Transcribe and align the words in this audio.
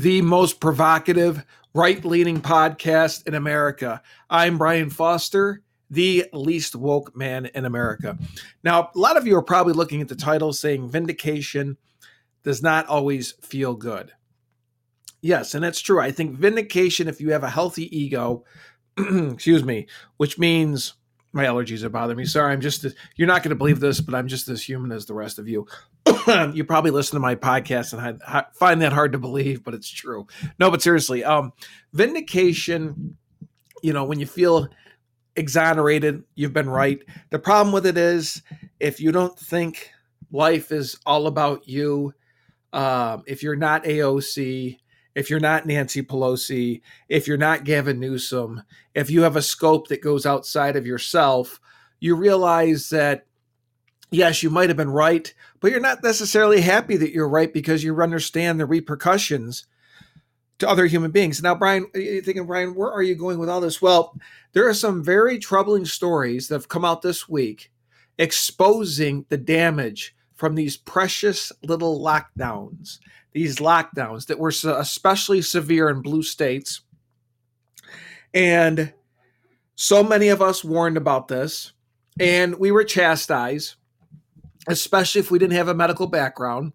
the 0.00 0.22
most 0.22 0.60
provocative, 0.60 1.44
right 1.74 2.02
leaning 2.06 2.40
podcast 2.40 3.28
in 3.28 3.34
America. 3.34 4.00
I'm 4.30 4.56
Brian 4.56 4.88
Foster, 4.88 5.60
the 5.90 6.24
least 6.32 6.74
woke 6.74 7.14
man 7.14 7.50
in 7.54 7.66
America. 7.66 8.16
Now, 8.64 8.90
a 8.94 8.98
lot 8.98 9.18
of 9.18 9.26
you 9.26 9.36
are 9.36 9.42
probably 9.42 9.74
looking 9.74 10.00
at 10.00 10.08
the 10.08 10.16
title 10.16 10.54
saying 10.54 10.88
vindication 10.88 11.76
does 12.44 12.62
not 12.62 12.86
always 12.86 13.32
feel 13.42 13.74
good. 13.74 14.12
Yes, 15.20 15.54
and 15.54 15.62
that's 15.62 15.82
true. 15.82 16.00
I 16.00 16.12
think 16.12 16.34
vindication, 16.34 17.06
if 17.06 17.20
you 17.20 17.32
have 17.32 17.44
a 17.44 17.50
healthy 17.50 17.94
ego, 17.94 18.44
excuse 18.98 19.62
me, 19.62 19.86
which 20.16 20.38
means 20.38 20.94
my 21.32 21.44
allergies 21.44 21.82
are 21.82 21.88
bothering 21.88 22.18
me. 22.18 22.24
Sorry, 22.24 22.52
I'm 22.52 22.60
just, 22.60 22.84
you're 23.16 23.28
not 23.28 23.42
going 23.42 23.50
to 23.50 23.56
believe 23.56 23.80
this, 23.80 24.00
but 24.00 24.14
I'm 24.14 24.26
just 24.26 24.48
as 24.48 24.62
human 24.62 24.90
as 24.90 25.06
the 25.06 25.14
rest 25.14 25.38
of 25.38 25.48
you. 25.48 25.66
you 26.52 26.64
probably 26.64 26.90
listen 26.90 27.16
to 27.16 27.20
my 27.20 27.34
podcast 27.34 27.92
and 27.92 28.20
I 28.26 28.44
find 28.54 28.82
that 28.82 28.92
hard 28.92 29.12
to 29.12 29.18
believe, 29.18 29.62
but 29.62 29.74
it's 29.74 29.88
true. 29.88 30.26
No, 30.58 30.70
but 30.70 30.82
seriously, 30.82 31.22
um, 31.22 31.52
vindication, 31.92 33.16
you 33.82 33.92
know, 33.92 34.04
when 34.04 34.18
you 34.18 34.26
feel 34.26 34.68
exonerated, 35.36 36.24
you've 36.34 36.52
been 36.52 36.68
right. 36.68 36.98
The 37.30 37.38
problem 37.38 37.72
with 37.72 37.86
it 37.86 37.96
is 37.96 38.42
if 38.80 39.00
you 39.00 39.12
don't 39.12 39.38
think 39.38 39.90
life 40.32 40.72
is 40.72 40.98
all 41.06 41.26
about 41.28 41.68
you, 41.68 42.12
um, 42.72 43.22
if 43.26 43.42
you're 43.42 43.56
not 43.56 43.84
AOC, 43.84 44.78
if 45.14 45.30
you're 45.30 45.40
not 45.40 45.66
Nancy 45.66 46.02
Pelosi, 46.02 46.82
if 47.08 47.26
you're 47.26 47.36
not 47.36 47.64
Gavin 47.64 47.98
Newsom, 47.98 48.62
if 48.94 49.10
you 49.10 49.22
have 49.22 49.36
a 49.36 49.42
scope 49.42 49.88
that 49.88 50.02
goes 50.02 50.26
outside 50.26 50.76
of 50.76 50.86
yourself, 50.86 51.60
you 51.98 52.14
realize 52.14 52.90
that 52.90 53.26
yes, 54.10 54.42
you 54.42 54.50
might 54.50 54.68
have 54.68 54.76
been 54.76 54.90
right, 54.90 55.32
but 55.60 55.70
you're 55.70 55.80
not 55.80 56.02
necessarily 56.02 56.60
happy 56.60 56.96
that 56.96 57.12
you're 57.12 57.28
right 57.28 57.52
because 57.52 57.84
you 57.84 58.00
understand 58.00 58.58
the 58.58 58.66
repercussions 58.66 59.66
to 60.58 60.68
other 60.68 60.86
human 60.86 61.10
beings. 61.10 61.42
Now, 61.42 61.54
Brian, 61.54 61.86
you're 61.94 62.22
thinking, 62.22 62.46
Brian, 62.46 62.74
where 62.74 62.90
are 62.90 63.02
you 63.02 63.14
going 63.14 63.38
with 63.38 63.48
all 63.48 63.60
this? 63.60 63.80
Well, 63.80 64.16
there 64.52 64.68
are 64.68 64.74
some 64.74 65.02
very 65.02 65.38
troubling 65.38 65.84
stories 65.84 66.48
that 66.48 66.56
have 66.56 66.68
come 66.68 66.84
out 66.84 67.02
this 67.02 67.28
week 67.28 67.70
exposing 68.18 69.24
the 69.28 69.38
damage 69.38 70.14
from 70.40 70.54
these 70.54 70.76
precious 70.76 71.52
little 71.62 72.02
lockdowns, 72.02 72.98
these 73.32 73.56
lockdowns 73.56 74.26
that 74.26 74.38
were 74.38 74.48
especially 74.48 75.42
severe 75.42 75.90
in 75.90 76.00
blue 76.00 76.22
states. 76.22 76.80
And 78.32 78.92
so 79.76 80.02
many 80.02 80.28
of 80.28 80.40
us 80.40 80.64
warned 80.64 80.96
about 80.96 81.28
this, 81.28 81.72
and 82.18 82.58
we 82.58 82.72
were 82.72 82.84
chastised 82.84 83.76
especially 84.68 85.20
if 85.20 85.30
we 85.30 85.38
didn't 85.38 85.56
have 85.56 85.68
a 85.68 85.74
medical 85.74 86.06
background. 86.06 86.72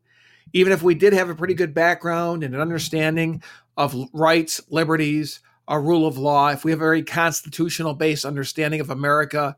Even 0.54 0.72
if 0.72 0.82
we 0.82 0.96
did 0.96 1.14
have 1.14 1.30
a 1.30 1.36
pretty 1.36 1.54
good 1.54 1.74
background 1.74 2.44
and 2.44 2.56
an 2.56 2.62
understanding 2.62 3.44
of 3.78 3.96
rights, 4.14 4.62
liberties, 4.70 5.42
a 5.68 5.80
rule 5.80 6.08
of 6.08 6.18
law, 6.18 6.50
if 6.50 6.64
we 6.64 6.72
have 6.72 6.80
a 6.80 6.84
very 6.84 7.04
constitutional 7.04 7.94
based 7.94 8.26
understanding 8.26 8.80
of 8.80 8.90
America, 8.90 9.58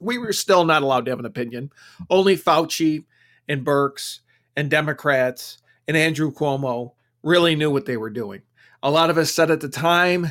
we 0.00 0.18
were 0.18 0.32
still 0.32 0.64
not 0.64 0.82
allowed 0.82 1.04
to 1.04 1.10
have 1.10 1.18
an 1.18 1.26
opinion. 1.26 1.70
Only 2.10 2.36
Fauci 2.36 3.04
and 3.48 3.64
Birx 3.64 4.20
and 4.56 4.70
Democrats 4.70 5.58
and 5.86 5.96
Andrew 5.96 6.32
Cuomo 6.32 6.92
really 7.22 7.56
knew 7.56 7.70
what 7.70 7.86
they 7.86 7.96
were 7.96 8.10
doing. 8.10 8.42
A 8.82 8.90
lot 8.90 9.10
of 9.10 9.18
us 9.18 9.32
said 9.32 9.50
at 9.50 9.60
the 9.60 9.68
time, 9.68 10.28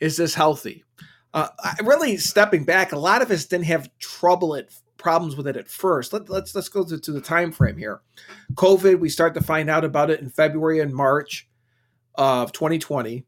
is 0.00 0.16
this 0.16 0.34
healthy? 0.34 0.84
Uh, 1.32 1.48
really 1.84 2.16
stepping 2.16 2.64
back, 2.64 2.92
a 2.92 2.98
lot 2.98 3.22
of 3.22 3.30
us 3.30 3.44
didn't 3.44 3.66
have 3.66 3.90
trouble 3.98 4.56
at 4.56 4.70
problems 4.96 5.36
with 5.36 5.46
it 5.46 5.56
at 5.56 5.68
first. 5.68 6.12
Let, 6.12 6.22
us 6.22 6.28
let's, 6.28 6.54
let's 6.54 6.68
go 6.68 6.84
to, 6.84 6.98
to 6.98 7.12
the 7.12 7.20
time 7.20 7.52
frame 7.52 7.76
here. 7.76 8.00
COVID, 8.54 8.98
we 8.98 9.08
start 9.08 9.34
to 9.34 9.42
find 9.42 9.68
out 9.68 9.84
about 9.84 10.10
it 10.10 10.20
in 10.20 10.30
February 10.30 10.80
and 10.80 10.94
March 10.94 11.48
of 12.14 12.52
2020. 12.52 13.24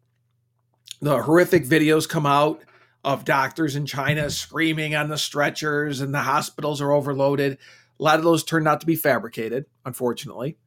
The 1.00 1.22
horrific 1.22 1.64
videos 1.64 2.08
come 2.08 2.26
out 2.26 2.62
of 3.04 3.24
doctors 3.24 3.76
in 3.76 3.86
China 3.86 4.28
screaming 4.30 4.94
on 4.94 5.08
the 5.08 5.18
stretchers, 5.18 6.00
and 6.00 6.12
the 6.12 6.20
hospitals 6.20 6.80
are 6.80 6.92
overloaded. 6.92 7.58
A 7.98 8.02
lot 8.02 8.18
of 8.18 8.24
those 8.24 8.44
turned 8.44 8.68
out 8.68 8.80
to 8.80 8.86
be 8.86 8.96
fabricated, 8.96 9.66
unfortunately. 9.84 10.58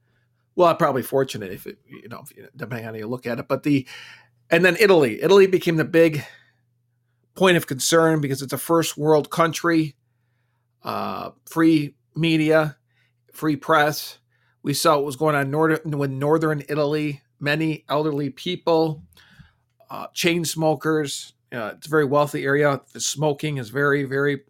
Well, 0.56 0.74
probably 0.76 1.02
fortunate 1.02 1.52
if 1.52 1.66
it, 1.66 1.78
you 1.88 2.10
know, 2.10 2.24
depending 2.56 2.88
on 2.88 2.94
how 2.94 3.00
you 3.00 3.08
look 3.08 3.26
at 3.26 3.40
it. 3.40 3.48
But 3.48 3.64
the 3.64 3.88
and 4.50 4.66
then 4.66 4.76
Italy. 4.80 5.22
Italy 5.22 5.48
became 5.48 5.78
the 5.78 5.86
big 5.86 6.26
point 7.36 7.56
of 7.56 7.68
concern 7.68 8.20
because 8.20 8.42
it's 8.42 8.52
a 8.52 8.58
first 8.58 8.98
world 8.98 9.30
country 9.30 9.96
uh, 10.84 11.32
free 11.46 11.96
media, 12.16 12.78
free 13.32 13.56
press. 13.56 14.18
We 14.64 14.74
saw 14.74 14.96
what 14.96 15.06
was 15.06 15.16
going 15.16 15.36
on 15.36 15.52
northern, 15.52 15.98
with 15.98 16.12
northern 16.12 16.64
Italy. 16.70 17.22
Many 17.40 17.86
elderly 17.90 18.30
people, 18.30 19.04
uh, 19.90 20.08
chain 20.14 20.46
smokers. 20.46 21.34
Uh, 21.54 21.74
it's 21.76 21.88
a 21.88 21.90
very 21.90 22.06
wealthy 22.06 22.46
area. 22.46 22.82
The 22.94 23.00
smoking 23.00 23.58
is 23.58 23.70
very, 23.70 24.04
very 24.04 24.42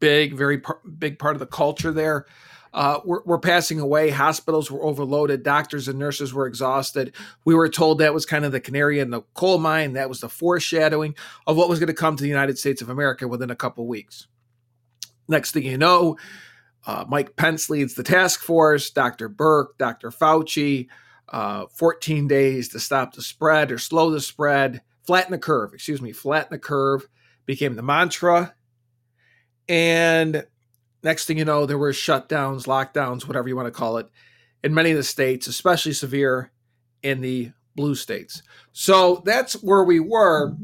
big, 0.00 0.34
very 0.34 0.58
par- 0.58 0.80
big 0.98 1.18
part 1.18 1.36
of 1.36 1.40
the 1.40 1.46
culture 1.46 1.92
there. 1.92 2.26
Uh, 2.74 3.00
we're, 3.04 3.22
we're, 3.24 3.38
passing 3.38 3.80
away. 3.80 4.08
Hospitals 4.08 4.70
were 4.70 4.82
overloaded. 4.82 5.42
Doctors 5.42 5.88
and 5.88 5.98
nurses 5.98 6.32
were 6.32 6.46
exhausted. 6.46 7.14
We 7.44 7.54
were 7.54 7.68
told 7.68 7.98
that 7.98 8.14
was 8.14 8.24
kind 8.24 8.46
of 8.46 8.52
the 8.52 8.60
canary 8.60 8.98
in 8.98 9.10
the 9.10 9.22
coal 9.34 9.58
mine. 9.58 9.92
That 9.92 10.08
was 10.08 10.20
the 10.20 10.28
foreshadowing 10.30 11.14
of 11.46 11.56
what 11.56 11.68
was 11.68 11.78
going 11.78 11.88
to 11.88 11.94
come 11.94 12.16
to 12.16 12.22
the 12.22 12.30
United 12.30 12.58
States 12.58 12.80
of 12.80 12.88
America 12.88 13.28
within 13.28 13.50
a 13.50 13.56
couple 13.56 13.86
weeks. 13.86 14.26
Next 15.28 15.52
thing 15.52 15.64
you 15.64 15.76
know, 15.76 16.16
uh, 16.86 17.04
Mike 17.06 17.36
Pence 17.36 17.68
leads 17.68 17.94
the 17.94 18.02
task 18.02 18.40
force, 18.40 18.90
Dr. 18.90 19.28
Birx, 19.28 19.66
Dr. 19.78 20.10
Fauci, 20.10 20.88
uh, 21.28 21.66
14 21.66 22.26
days 22.26 22.68
to 22.70 22.80
stop 22.80 23.14
the 23.14 23.22
spread 23.22 23.70
or 23.70 23.78
slow 23.78 24.10
the 24.10 24.20
spread, 24.20 24.80
flatten 25.04 25.32
the 25.32 25.38
curve, 25.38 25.74
excuse 25.74 26.02
me, 26.02 26.12
flatten 26.12 26.50
the 26.50 26.58
curve 26.58 27.08
became 27.46 27.74
the 27.74 27.82
mantra. 27.82 28.54
And 29.68 30.46
next 31.02 31.26
thing 31.26 31.38
you 31.38 31.44
know, 31.44 31.66
there 31.66 31.78
were 31.78 31.92
shutdowns, 31.92 32.66
lockdowns, 32.66 33.26
whatever 33.26 33.48
you 33.48 33.56
want 33.56 33.66
to 33.66 33.72
call 33.72 33.98
it, 33.98 34.08
in 34.62 34.74
many 34.74 34.90
of 34.90 34.96
the 34.96 35.02
states, 35.02 35.46
especially 35.46 35.92
severe 35.92 36.50
in 37.02 37.20
the 37.20 37.52
blue 37.74 37.94
states. 37.94 38.42
So 38.72 39.22
that's 39.24 39.54
where 39.54 39.84
we 39.84 40.00
were. 40.00 40.54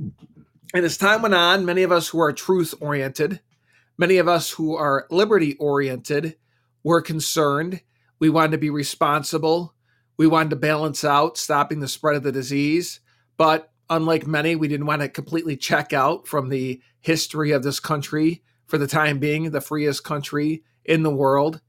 And 0.75 0.85
as 0.85 0.97
time 0.97 1.23
went 1.23 1.35
on, 1.35 1.65
many 1.65 1.83
of 1.83 1.93
us 1.93 2.09
who 2.09 2.21
are 2.21 2.33
truth 2.33 2.75
oriented, 2.81 3.41
Many 3.99 4.19
of 4.19 4.29
us 4.29 4.51
who 4.51 4.77
are 4.77 5.09
liberty 5.11 5.57
oriented 5.57 6.37
were 6.85 7.03
concerned. 7.03 7.83
We 8.21 8.31
wanted 8.31 8.53
to 8.53 8.59
be 8.59 8.71
responsible. 8.71 9.75
We 10.17 10.29
wanted 10.29 10.51
to 10.51 10.57
balance 10.57 11.05
out 11.05 11.37
stopping 11.37 11.81
the 11.81 11.89
spread 11.89 12.15
of 12.15 12.23
the 12.23 12.31
disease. 12.31 13.01
But 13.37 13.73
unlike 13.91 14.27
many, 14.27 14.57
we 14.57 14.69
didn't 14.69 14.87
want 14.87 15.03
to 15.03 15.09
completely 15.09 15.57
check 15.57 15.93
out 15.93 16.27
from 16.27 16.49
the 16.49 16.81
history 17.01 17.53
of 17.53 17.63
this 17.63 17.81
country 17.81 18.43
for 18.67 18.79
the 18.79 18.87
time 18.87 19.19
being, 19.19 19.51
the 19.51 19.61
freest 19.61 20.05
country 20.05 20.63
in 20.85 21.03
the 21.03 21.15
world. 21.15 21.61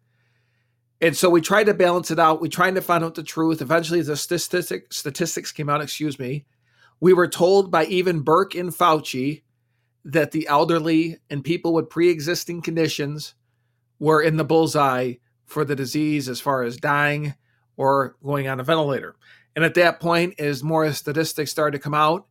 And 1.02 1.16
so 1.16 1.30
we 1.30 1.40
tried 1.40 1.66
to 1.66 1.74
balance 1.74 2.12
it 2.12 2.19
out. 2.19 2.41
We 2.41 2.50
tried 2.50 2.75
to 2.75 2.81
find 2.81 3.03
out 3.03 3.16
the 3.16 3.24
truth. 3.24 3.62
Eventually, 3.62 4.02
the 4.02 4.18
statistic, 4.18 4.91
statistics 4.91 5.52
came 5.52 5.69
out, 5.69 5.81
excuse 5.81 6.19
me. 6.19 6.46
We 7.00 7.13
were 7.13 7.28
told 7.28 7.72
by 7.72 7.85
even 7.85 8.25
Birx 8.25 8.59
and 8.59 8.72
Fauci 8.72 9.44
that 10.03 10.31
the 10.31 10.47
elderly 10.47 11.19
and 11.30 11.44
people 11.44 11.74
with 11.74 11.90
pre-existing 11.90 12.62
conditions 12.62 13.36
were 14.00 14.22
in 14.22 14.38
the 14.38 14.44
bullseye 14.44 15.13
for 15.46 15.63
the 15.63 15.75
disease 15.75 16.28
as 16.28 16.41
far 16.41 16.63
as 16.63 16.78
dying 16.78 17.36
or 17.78 18.18
going 18.24 18.47
on 18.47 18.59
a 18.59 18.63
ventilator. 18.63 19.16
And 19.59 19.66
at 19.66 19.74
that 19.74 20.00
point, 20.00 20.40
as 20.40 20.64
more 20.64 20.90
statistics 20.94 21.52
started 21.52 21.78
to 21.78 21.84
come 21.84 21.94
out, 21.94 22.25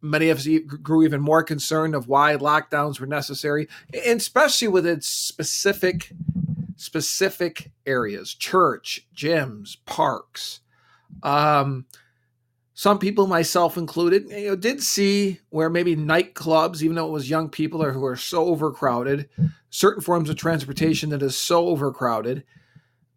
many 0.00 0.28
of 0.28 0.38
us 0.38 0.46
grew 0.80 1.02
even 1.02 1.20
more 1.20 1.42
concerned 1.42 1.92
of 1.92 2.06
why 2.06 2.36
lockdowns 2.36 3.00
were 3.00 3.06
necessary, 3.08 3.66
and 3.92 4.20
especially 4.20 4.68
with 4.68 4.86
its 4.86 5.08
specific 5.08 6.12
specific 6.76 7.72
areas, 7.84 8.32
church, 8.32 9.08
gyms, 9.12 9.76
parks. 9.86 10.60
Um, 11.24 11.86
some 12.74 13.00
people, 13.00 13.26
myself 13.26 13.76
included, 13.76 14.30
you 14.30 14.50
know, 14.50 14.54
did 14.54 14.84
see 14.84 15.40
where 15.50 15.68
maybe 15.68 15.96
nightclubs, 15.96 16.80
even 16.80 16.94
though 16.94 17.08
it 17.08 17.12
was 17.12 17.28
young 17.28 17.48
people 17.48 17.82
or 17.82 17.90
who 17.90 18.04
are 18.04 18.14
so 18.14 18.44
overcrowded, 18.44 19.28
certain 19.68 20.00
forms 20.00 20.30
of 20.30 20.36
transportation 20.36 21.10
that 21.10 21.24
is 21.24 21.36
so 21.36 21.66
overcrowded, 21.66 22.44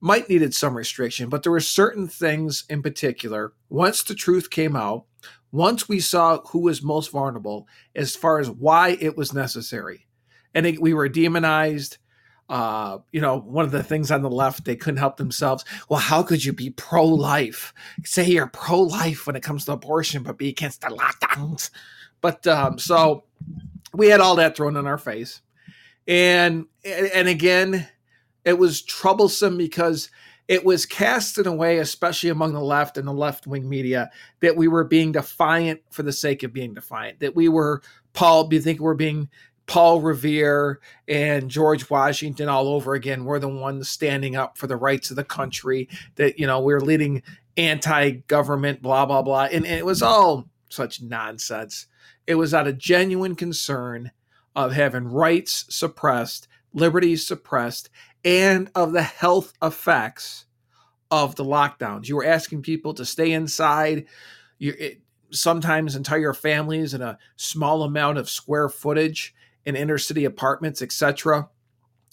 might 0.06 0.30
needed 0.30 0.54
some 0.54 0.78
restriction. 0.78 1.30
But 1.30 1.42
there 1.42 1.52
were 1.52 1.60
certain 1.60 2.08
things 2.08 2.64
in 2.70 2.84
particular. 2.84 3.54
Once 3.70 4.04
the 4.04 4.14
truth 4.14 4.52
came 4.52 4.76
out, 4.76 5.06
once 5.52 5.90
we 5.90 6.00
saw 6.00 6.42
who 6.42 6.60
was 6.60 6.84
most 6.84 7.12
vulnerable, 7.12 7.68
as 7.96 8.16
far 8.16 8.40
as 8.40 8.50
why 8.50 8.98
it 9.02 9.18
was 9.18 9.34
necessary, 9.34 10.06
and 10.54 10.68
it, 10.68 10.80
we 10.80 10.94
were 10.94 11.10
demonized 11.10 11.98
uh, 12.48 13.00
you 13.12 13.20
know, 13.20 13.40
one 13.40 13.66
of 13.66 13.72
the 13.72 13.82
things 13.82 14.12
on 14.12 14.22
the 14.22 14.30
left, 14.30 14.66
they 14.66 14.76
couldn't 14.76 15.00
help 15.00 15.18
themselves. 15.18 15.66
Well, 15.90 16.00
how 16.00 16.22
could 16.22 16.46
you 16.46 16.54
be 16.54 16.70
pro 16.70 17.04
life? 17.04 17.74
Say 18.04 18.28
you're 18.28 18.46
pro 18.46 18.82
life 18.82 19.26
when 19.26 19.36
it 19.36 19.42
comes 19.42 19.66
to 19.66 19.72
abortion, 19.72 20.22
but 20.22 20.38
be 20.38 20.50
against 20.50 20.82
the 20.82 20.90
lockdowns. 20.90 21.72
But 22.22 22.46
um, 22.46 22.78
so 22.78 23.24
we 23.96 24.10
had 24.10 24.22
all 24.22 24.36
that 24.36 24.56
thrown 24.56 24.78
in 24.78 24.86
our 24.86 25.00
face. 25.00 25.42
And 26.08 26.68
and 26.84 27.28
again, 27.28 27.88
it 28.46 28.58
was 28.58 28.82
troublesome 28.82 29.58
because 29.58 30.10
it 30.48 30.64
was 30.64 30.86
cast 30.86 31.38
in 31.38 31.48
a 31.48 31.56
way, 31.56 31.80
especially 31.80 32.30
among 32.30 32.54
the 32.54 32.62
left 32.62 32.98
and 32.98 33.08
the 33.08 33.14
left 33.14 33.48
wing 33.48 33.68
media, 33.68 34.12
that 34.42 34.56
we 34.56 34.68
were 34.68 34.84
being 34.84 35.12
defiant 35.12 35.82
for 35.90 36.04
the 36.04 36.14
sake 36.14 36.44
of 36.44 36.54
being 36.54 36.74
defiant, 36.74 37.20
that 37.20 37.36
we 37.36 37.50
were 37.50 37.82
Paul, 38.14 38.48
you 38.52 38.62
think 38.62 38.80
we're 38.80 38.94
being 38.94 39.30
Paul 39.68 40.02
Revere 40.02 40.80
and 41.08 41.50
George 41.50 41.90
Washington 41.90 42.48
all 42.48 42.68
over 42.68 42.94
again. 42.94 43.26
We're 43.26 43.40
the 43.40 43.50
ones 43.50 43.90
standing 43.90 44.36
up 44.36 44.58
for 44.58 44.68
the 44.68 44.78
rights 44.78 45.10
of 45.10 45.16
the 45.16 45.24
country, 45.24 45.90
that, 46.16 46.38
you 46.40 46.46
know, 46.46 46.62
we're 46.62 46.80
leading 46.80 47.24
anti 47.58 48.12
government, 48.28 48.82
blah, 48.82 49.06
blah, 49.06 49.24
blah. 49.24 49.46
And, 49.46 49.66
and 49.66 49.80
it 49.80 49.86
was 49.86 50.02
all 50.02 50.48
such 50.70 51.02
nonsense. 51.02 51.88
It 52.28 52.36
was 52.36 52.54
out 52.54 52.68
of 52.68 52.78
genuine 52.78 53.36
concern 53.36 54.12
of 54.56 54.74
having 54.74 55.06
rights 55.08 55.66
suppressed, 55.70 56.48
liberties 56.74 57.26
suppressed, 57.26 57.90
and 58.26 58.72
of 58.76 58.92
the 58.92 59.04
health 59.04 59.54
effects 59.62 60.46
of 61.12 61.36
the 61.36 61.46
lockdowns. 61.46 62.10
You 62.10 62.18
were 62.18 62.26
asking 62.26 62.64
people 62.64 62.96
to 62.96 63.06
stay 63.06 63.32
inside. 63.32 64.08
You, 64.58 64.98
sometimes 65.32 65.96
entire 65.96 66.34
families 66.34 66.94
in 66.94 67.02
a 67.02 67.18
small 67.36 67.84
amount 67.84 68.18
of 68.18 68.30
square 68.30 68.68
footage 68.68 69.34
in 69.64 69.76
inner 69.76 69.98
city 69.98 70.26
apartments, 70.26 70.82
etc. 70.82 71.50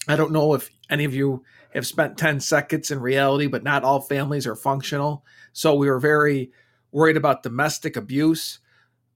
I 0.07 0.17
don't 0.17 0.33
know 0.33 0.55
if 0.55 0.71
any 0.91 1.05
of 1.05 1.15
you 1.15 1.45
have 1.75 1.87
spent 1.87 2.19
10 2.19 2.41
seconds 2.41 2.91
in 2.91 3.01
reality, 3.01 3.47
but 3.47 3.63
not 3.63 3.85
all 3.85 4.01
families 4.01 4.47
are 4.47 4.57
functional. 4.57 5.25
So 5.53 5.75
we 5.75 5.89
were 5.89 5.99
very 5.99 6.51
worried 6.91 7.17
about 7.17 7.43
domestic 7.43 7.97
abuse. 7.97 8.59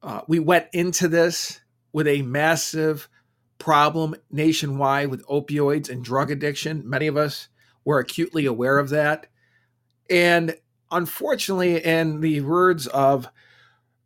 Uh, 0.03 0.23
we 0.29 0.39
went 0.39 0.67
into 0.73 1.09
this 1.09 1.61
with 1.93 2.07
a 2.07 2.23
massive 2.23 3.09
problem 3.59 4.15
nationwide 4.31 5.09
with 5.09 5.27
opioids 5.27 5.89
and 5.89 6.05
drug 6.05 6.31
addiction. 6.31 6.83
Many 6.89 7.07
of 7.07 7.17
us 7.17 7.49
were 7.85 7.99
acutely 7.99 8.47
aware 8.47 8.79
of 8.79 8.91
that. 8.91 9.27
And 10.11 10.57
unfortunately, 10.91 11.85
in 11.85 12.21
the 12.21 12.41
words 12.43 12.87
of 12.89 13.29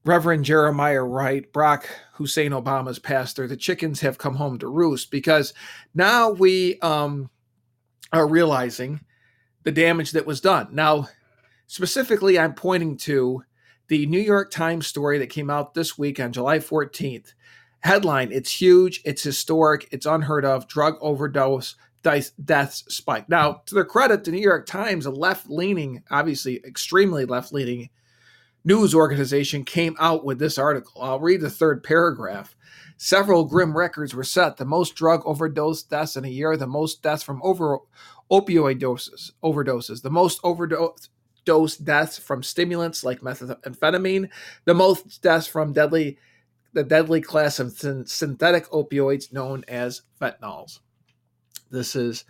Reverend 0.04 0.44
Jeremiah 0.44 1.02
Wright, 1.02 1.52
Barack 1.52 1.84
Hussein 2.14 2.52
Obama's 2.52 2.98
pastor, 2.98 3.46
the 3.46 3.56
chickens 3.56 4.00
have 4.00 4.18
come 4.18 4.36
home 4.36 4.58
to 4.58 4.68
roost 4.68 5.10
because 5.10 5.52
now 5.94 6.30
we 6.30 6.78
um, 6.80 7.30
are 8.12 8.26
realizing 8.26 9.00
the 9.64 9.72
damage 9.72 10.12
that 10.12 10.26
was 10.26 10.40
done. 10.40 10.68
Now, 10.72 11.08
specifically, 11.66 12.38
I'm 12.38 12.54
pointing 12.54 12.96
to 12.98 13.42
the 13.88 14.06
New 14.06 14.20
York 14.20 14.50
Times 14.50 14.86
story 14.86 15.18
that 15.18 15.28
came 15.28 15.50
out 15.50 15.74
this 15.74 15.98
week 15.98 16.18
on 16.18 16.32
July 16.32 16.58
14th. 16.58 17.34
Headline 17.80 18.30
It's 18.32 18.60
huge, 18.60 19.00
it's 19.04 19.22
historic, 19.22 19.88
it's 19.90 20.06
unheard 20.06 20.44
of. 20.44 20.68
Drug 20.68 20.96
overdose 21.00 21.76
deaths 22.02 22.84
spike. 22.88 23.28
Now, 23.28 23.62
to 23.66 23.74
their 23.74 23.84
credit, 23.84 24.24
the 24.24 24.32
New 24.32 24.40
York 24.40 24.66
Times, 24.66 25.06
a 25.06 25.10
left 25.10 25.48
leaning, 25.48 26.02
obviously 26.10 26.64
extremely 26.64 27.24
left 27.24 27.52
leaning 27.52 27.90
news 28.64 28.94
organization 28.94 29.64
came 29.64 29.96
out 29.98 30.24
with 30.24 30.38
this 30.38 30.58
article. 30.58 31.02
I'll 31.02 31.20
read 31.20 31.40
the 31.40 31.50
third 31.50 31.82
paragraph. 31.82 32.54
Several 32.96 33.44
grim 33.44 33.76
records 33.76 34.14
were 34.14 34.24
set. 34.24 34.58
The 34.58 34.66
most 34.66 34.94
drug 34.94 35.22
overdose 35.24 35.82
deaths 35.82 36.16
in 36.16 36.24
a 36.24 36.28
year, 36.28 36.56
the 36.56 36.66
most 36.66 37.02
deaths 37.02 37.22
from 37.22 37.40
over 37.42 37.78
opioid 38.30 38.78
doses, 38.78 39.32
overdoses, 39.42 40.02
the 40.02 40.10
most 40.10 40.40
overdose 40.44 41.08
dose 41.46 41.76
deaths 41.76 42.18
from 42.18 42.42
stimulants 42.42 43.02
like 43.02 43.20
methamphetamine, 43.22 44.28
the 44.66 44.74
most 44.74 45.22
deaths 45.22 45.46
from 45.46 45.72
deadly 45.72 46.18
the 46.72 46.84
deadly 46.84 47.20
class 47.20 47.58
of 47.58 47.72
synthetic 47.72 48.68
opioids 48.70 49.32
known 49.32 49.64
as 49.68 50.02
fentanyls. 50.20 50.80
This 51.70 51.96
is 51.96 52.24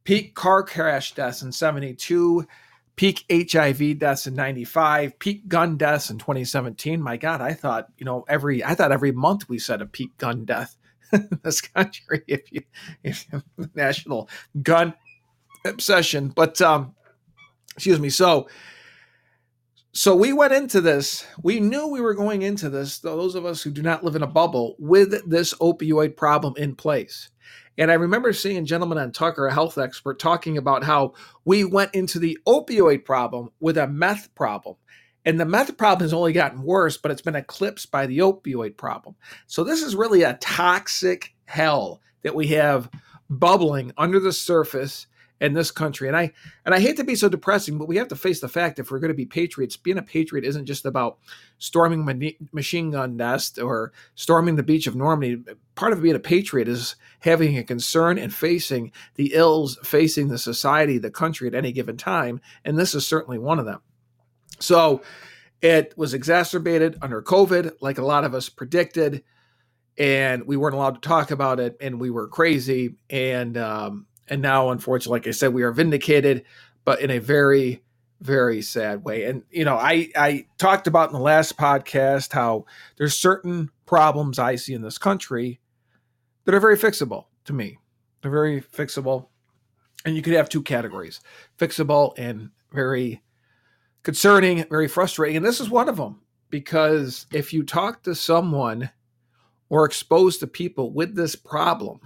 peak 0.04 0.34
car 0.34 0.62
crash 0.62 1.14
deaths 1.14 1.42
in 1.42 1.52
72, 1.52 2.46
peak 2.96 3.24
HIV 3.30 3.98
deaths 3.98 4.26
in 4.26 4.34
95, 4.34 5.18
peak 5.18 5.48
gun 5.48 5.76
deaths 5.76 6.10
in 6.10 6.18
2017. 6.18 7.00
My 7.00 7.16
God, 7.16 7.40
I 7.40 7.54
thought, 7.54 7.86
you 7.96 8.04
know, 8.04 8.24
every 8.28 8.62
I 8.64 8.74
thought 8.74 8.92
every 8.92 9.12
month 9.12 9.48
we 9.48 9.58
said 9.58 9.80
a 9.80 9.86
peak 9.86 10.16
gun 10.18 10.44
death 10.44 10.76
in 11.12 11.28
this 11.42 11.60
country 11.60 12.22
if 12.28 12.50
you 12.52 12.62
if 13.02 13.26
you 13.32 13.42
national 13.74 14.28
gun 14.62 14.94
obsession. 15.64 16.28
But 16.28 16.60
um 16.60 16.94
excuse 17.74 18.00
me. 18.00 18.10
So 18.10 18.48
so 19.94 20.16
we 20.16 20.32
went 20.32 20.54
into 20.54 20.80
this, 20.80 21.26
we 21.42 21.60
knew 21.60 21.86
we 21.86 22.00
were 22.00 22.14
going 22.14 22.40
into 22.40 22.70
this, 22.70 23.00
those 23.00 23.34
of 23.34 23.44
us 23.44 23.62
who 23.62 23.70
do 23.70 23.82
not 23.82 24.02
live 24.02 24.16
in 24.16 24.22
a 24.22 24.26
bubble, 24.26 24.74
with 24.78 25.28
this 25.28 25.52
opioid 25.54 26.16
problem 26.16 26.54
in 26.56 26.74
place. 26.74 27.28
And 27.78 27.90
I 27.90 27.94
remember 27.94 28.32
seeing 28.32 28.58
a 28.58 28.62
gentleman 28.62 28.98
on 28.98 29.12
Tucker, 29.12 29.46
a 29.46 29.54
health 29.54 29.78
expert, 29.78 30.18
talking 30.18 30.58
about 30.58 30.84
how 30.84 31.14
we 31.44 31.64
went 31.64 31.94
into 31.94 32.18
the 32.18 32.38
opioid 32.46 33.04
problem 33.04 33.50
with 33.60 33.78
a 33.78 33.86
meth 33.86 34.34
problem. 34.34 34.76
And 35.24 35.38
the 35.38 35.46
meth 35.46 35.76
problem 35.76 36.04
has 36.04 36.12
only 36.12 36.32
gotten 36.32 36.62
worse, 36.62 36.96
but 36.96 37.10
it's 37.10 37.22
been 37.22 37.36
eclipsed 37.36 37.90
by 37.90 38.06
the 38.06 38.18
opioid 38.18 38.76
problem. 38.76 39.14
So 39.46 39.64
this 39.64 39.82
is 39.82 39.94
really 39.94 40.22
a 40.22 40.34
toxic 40.34 41.34
hell 41.44 42.00
that 42.22 42.34
we 42.34 42.48
have 42.48 42.90
bubbling 43.30 43.92
under 43.96 44.20
the 44.20 44.32
surface 44.32 45.06
in 45.42 45.54
this 45.54 45.72
country. 45.72 46.06
And 46.06 46.16
I 46.16 46.32
and 46.64 46.72
I 46.72 46.80
hate 46.80 46.96
to 46.96 47.04
be 47.04 47.16
so 47.16 47.28
depressing, 47.28 47.76
but 47.76 47.88
we 47.88 47.96
have 47.96 48.08
to 48.08 48.16
face 48.16 48.40
the 48.40 48.48
fact 48.48 48.78
if 48.78 48.90
we're 48.90 49.00
going 49.00 49.10
to 49.10 49.14
be 49.14 49.26
patriots, 49.26 49.76
being 49.76 49.98
a 49.98 50.02
patriot 50.02 50.44
isn't 50.44 50.66
just 50.66 50.86
about 50.86 51.18
storming 51.58 52.04
ma- 52.04 52.46
machine 52.52 52.92
gun 52.92 53.16
nest 53.16 53.58
or 53.58 53.92
storming 54.14 54.54
the 54.54 54.62
beach 54.62 54.86
of 54.86 54.94
Normandy. 54.94 55.42
Part 55.74 55.92
of 55.92 56.00
being 56.00 56.14
a 56.14 56.20
patriot 56.20 56.68
is 56.68 56.94
having 57.18 57.58
a 57.58 57.64
concern 57.64 58.18
and 58.18 58.32
facing 58.32 58.92
the 59.16 59.32
ills 59.34 59.78
facing 59.82 60.28
the 60.28 60.38
society, 60.38 60.96
the 60.96 61.10
country 61.10 61.48
at 61.48 61.56
any 61.56 61.72
given 61.72 61.96
time, 61.96 62.40
and 62.64 62.78
this 62.78 62.94
is 62.94 63.04
certainly 63.04 63.38
one 63.38 63.58
of 63.58 63.66
them. 63.66 63.80
So 64.60 65.02
it 65.60 65.92
was 65.96 66.14
exacerbated 66.14 66.98
under 67.02 67.20
COVID, 67.20 67.72
like 67.80 67.98
a 67.98 68.04
lot 68.04 68.22
of 68.22 68.32
us 68.32 68.48
predicted, 68.48 69.24
and 69.98 70.46
we 70.46 70.56
weren't 70.56 70.76
allowed 70.76 71.02
to 71.02 71.08
talk 71.08 71.32
about 71.32 71.58
it, 71.58 71.76
and 71.80 72.00
we 72.00 72.10
were 72.10 72.28
crazy, 72.28 72.94
and 73.10 73.56
um, 73.56 74.06
and 74.32 74.40
now, 74.40 74.70
unfortunately, 74.70 75.18
like 75.18 75.26
I 75.26 75.32
said, 75.32 75.52
we 75.52 75.62
are 75.62 75.72
vindicated, 75.72 76.44
but 76.86 77.02
in 77.02 77.10
a 77.10 77.18
very, 77.18 77.82
very 78.22 78.62
sad 78.62 79.04
way. 79.04 79.24
And 79.24 79.42
you 79.50 79.66
know, 79.66 79.76
I 79.76 80.08
I 80.16 80.46
talked 80.56 80.86
about 80.86 81.10
in 81.10 81.12
the 81.12 81.20
last 81.20 81.58
podcast 81.58 82.32
how 82.32 82.64
there's 82.96 83.14
certain 83.14 83.68
problems 83.84 84.38
I 84.38 84.56
see 84.56 84.72
in 84.72 84.80
this 84.80 84.96
country 84.96 85.60
that 86.46 86.54
are 86.54 86.60
very 86.60 86.78
fixable 86.78 87.26
to 87.44 87.52
me. 87.52 87.76
They're 88.22 88.30
very 88.30 88.62
fixable. 88.62 89.28
And 90.06 90.16
you 90.16 90.22
could 90.22 90.32
have 90.32 90.48
two 90.48 90.62
categories 90.62 91.20
fixable 91.58 92.14
and 92.16 92.52
very 92.72 93.22
concerning, 94.02 94.64
very 94.70 94.88
frustrating. 94.88 95.36
And 95.36 95.44
this 95.44 95.60
is 95.60 95.68
one 95.68 95.90
of 95.90 95.98
them 95.98 96.22
because 96.48 97.26
if 97.34 97.52
you 97.52 97.64
talk 97.64 98.02
to 98.04 98.14
someone 98.14 98.88
or 99.68 99.84
expose 99.84 100.38
to 100.38 100.46
people 100.46 100.90
with 100.90 101.16
this 101.16 101.36
problem, 101.36 102.00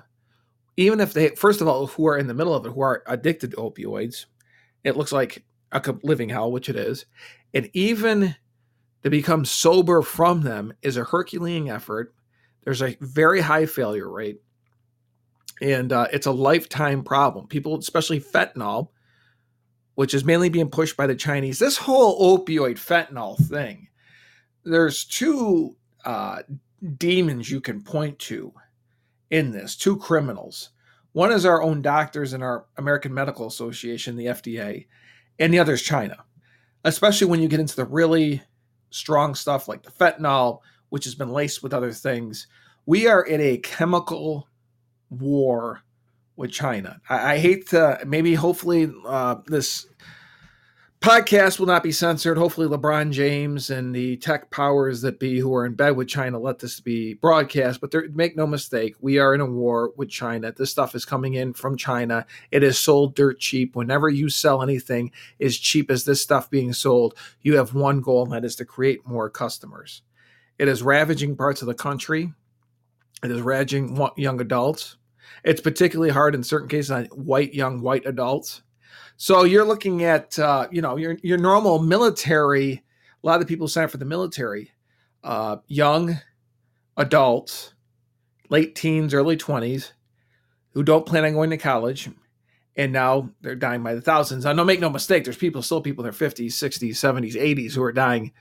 even 0.76 1.00
if 1.00 1.12
they, 1.12 1.30
first 1.30 1.60
of 1.60 1.68
all, 1.68 1.86
who 1.86 2.06
are 2.06 2.18
in 2.18 2.26
the 2.26 2.34
middle 2.34 2.54
of 2.54 2.66
it, 2.66 2.72
who 2.72 2.80
are 2.80 3.02
addicted 3.06 3.52
to 3.52 3.56
opioids, 3.56 4.26
it 4.84 4.96
looks 4.96 5.12
like 5.12 5.44
a 5.72 5.94
living 6.02 6.28
hell, 6.28 6.52
which 6.52 6.68
it 6.68 6.76
is. 6.76 7.06
And 7.54 7.70
even 7.72 8.36
to 9.02 9.10
become 9.10 9.44
sober 9.44 10.02
from 10.02 10.42
them 10.42 10.72
is 10.82 10.96
a 10.96 11.04
Herculean 11.04 11.68
effort. 11.68 12.14
There's 12.64 12.82
a 12.82 12.96
very 13.00 13.40
high 13.40 13.66
failure 13.66 14.10
rate. 14.10 14.40
And 15.62 15.92
uh, 15.92 16.08
it's 16.12 16.26
a 16.26 16.32
lifetime 16.32 17.02
problem. 17.02 17.46
People, 17.46 17.78
especially 17.78 18.20
fentanyl, 18.20 18.88
which 19.94 20.12
is 20.12 20.24
mainly 20.24 20.50
being 20.50 20.68
pushed 20.68 20.96
by 20.96 21.06
the 21.06 21.14
Chinese, 21.14 21.58
this 21.58 21.78
whole 21.78 22.38
opioid 22.38 22.74
fentanyl 22.74 23.38
thing, 23.48 23.88
there's 24.64 25.04
two 25.04 25.76
uh, 26.04 26.42
demons 26.98 27.50
you 27.50 27.60
can 27.60 27.82
point 27.82 28.18
to 28.18 28.52
in 29.30 29.52
this, 29.52 29.76
two 29.76 29.96
criminals. 29.96 30.70
One 31.12 31.32
is 31.32 31.46
our 31.46 31.62
own 31.62 31.82
doctors 31.82 32.32
in 32.34 32.42
our 32.42 32.66
American 32.76 33.14
Medical 33.14 33.46
Association, 33.46 34.16
the 34.16 34.26
FDA, 34.26 34.86
and 35.38 35.52
the 35.52 35.58
other 35.58 35.74
is 35.74 35.82
China. 35.82 36.24
Especially 36.84 37.26
when 37.26 37.40
you 37.40 37.48
get 37.48 37.60
into 37.60 37.76
the 37.76 37.84
really 37.84 38.42
strong 38.90 39.34
stuff 39.34 39.66
like 39.66 39.82
the 39.82 39.90
fentanyl, 39.90 40.60
which 40.90 41.04
has 41.04 41.14
been 41.14 41.30
laced 41.30 41.62
with 41.62 41.74
other 41.74 41.92
things. 41.92 42.46
We 42.84 43.06
are 43.06 43.22
in 43.22 43.40
a 43.40 43.58
chemical 43.58 44.48
war 45.10 45.82
with 46.36 46.52
China. 46.52 47.00
I, 47.08 47.34
I 47.34 47.38
hate 47.38 47.68
to 47.70 48.00
maybe 48.06 48.34
hopefully 48.34 48.92
uh, 49.06 49.36
this 49.46 49.86
Podcast 51.00 51.60
will 51.60 51.66
not 51.66 51.82
be 51.84 51.92
censored. 51.92 52.36
Hopefully, 52.36 52.66
LeBron 52.66 53.12
James 53.12 53.70
and 53.70 53.94
the 53.94 54.16
tech 54.16 54.50
powers 54.50 55.02
that 55.02 55.20
be 55.20 55.38
who 55.38 55.54
are 55.54 55.64
in 55.64 55.74
bed 55.74 55.90
with 55.90 56.08
China 56.08 56.38
let 56.38 56.58
this 56.58 56.80
be 56.80 57.14
broadcast. 57.14 57.80
But 57.80 57.94
make 58.14 58.34
no 58.34 58.46
mistake, 58.46 58.96
we 59.00 59.18
are 59.18 59.34
in 59.34 59.40
a 59.40 59.46
war 59.46 59.92
with 59.96 60.08
China. 60.08 60.52
This 60.52 60.70
stuff 60.70 60.94
is 60.94 61.04
coming 61.04 61.34
in 61.34 61.52
from 61.52 61.76
China. 61.76 62.26
It 62.50 62.64
is 62.64 62.78
sold 62.78 63.14
dirt 63.14 63.38
cheap. 63.38 63.76
Whenever 63.76 64.08
you 64.08 64.28
sell 64.28 64.62
anything 64.62 65.12
as 65.40 65.56
cheap 65.56 65.90
as 65.90 66.04
this 66.04 66.22
stuff 66.22 66.50
being 66.50 66.72
sold, 66.72 67.16
you 67.40 67.56
have 67.56 67.74
one 67.74 68.00
goal, 68.00 68.24
and 68.24 68.32
that 68.32 68.44
is 68.44 68.56
to 68.56 68.64
create 68.64 69.06
more 69.06 69.30
customers. 69.30 70.02
It 70.58 70.66
is 70.66 70.82
ravaging 70.82 71.36
parts 71.36 71.60
of 71.62 71.68
the 71.68 71.74
country. 71.74 72.32
It 73.22 73.30
is 73.30 73.42
ravaging 73.42 73.96
young 74.16 74.40
adults. 74.40 74.96
It's 75.44 75.60
particularly 75.60 76.10
hard 76.10 76.34
in 76.34 76.42
certain 76.42 76.68
cases 76.68 76.90
on 76.90 77.04
white 77.06 77.54
young 77.54 77.80
white 77.80 78.06
adults 78.06 78.62
so 79.16 79.44
you're 79.44 79.64
looking 79.64 80.02
at 80.04 80.38
uh, 80.38 80.68
you 80.70 80.82
know 80.82 80.96
your 80.96 81.16
your 81.22 81.38
normal 81.38 81.78
military. 81.78 82.82
A 83.22 83.26
lot 83.26 83.40
of 83.40 83.48
people 83.48 83.66
sign 83.66 83.84
up 83.84 83.90
for 83.90 83.96
the 83.96 84.04
military, 84.04 84.70
uh, 85.24 85.56
young 85.66 86.18
adults, 86.96 87.74
late 88.50 88.74
teens, 88.74 89.14
early 89.14 89.36
twenties, 89.36 89.92
who 90.72 90.82
don't 90.82 91.06
plan 91.06 91.24
on 91.24 91.32
going 91.32 91.50
to 91.50 91.56
college, 91.56 92.08
and 92.76 92.92
now 92.92 93.30
they're 93.40 93.56
dying 93.56 93.82
by 93.82 93.94
the 93.94 94.00
thousands. 94.00 94.44
Now, 94.44 94.52
don't 94.52 94.66
make 94.66 94.80
no 94.80 94.90
mistake. 94.90 95.24
There's 95.24 95.36
people, 95.36 95.62
still 95.62 95.80
people 95.80 96.04
in 96.04 96.06
their 96.06 96.12
fifties, 96.12 96.56
sixties, 96.56 96.98
seventies, 96.98 97.36
eighties, 97.36 97.74
who 97.74 97.82
are 97.82 97.92
dying 97.92 98.32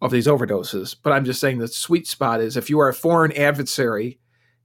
of 0.00 0.10
these 0.10 0.26
overdoses. 0.26 0.96
But 1.02 1.12
I'm 1.12 1.24
just 1.24 1.40
saying 1.40 1.58
the 1.58 1.68
sweet 1.68 2.06
spot 2.06 2.40
is 2.40 2.56
if 2.56 2.70
you 2.70 2.80
are 2.80 2.88
a 2.88 2.94
foreign 2.94 3.32
adversary 3.32 4.18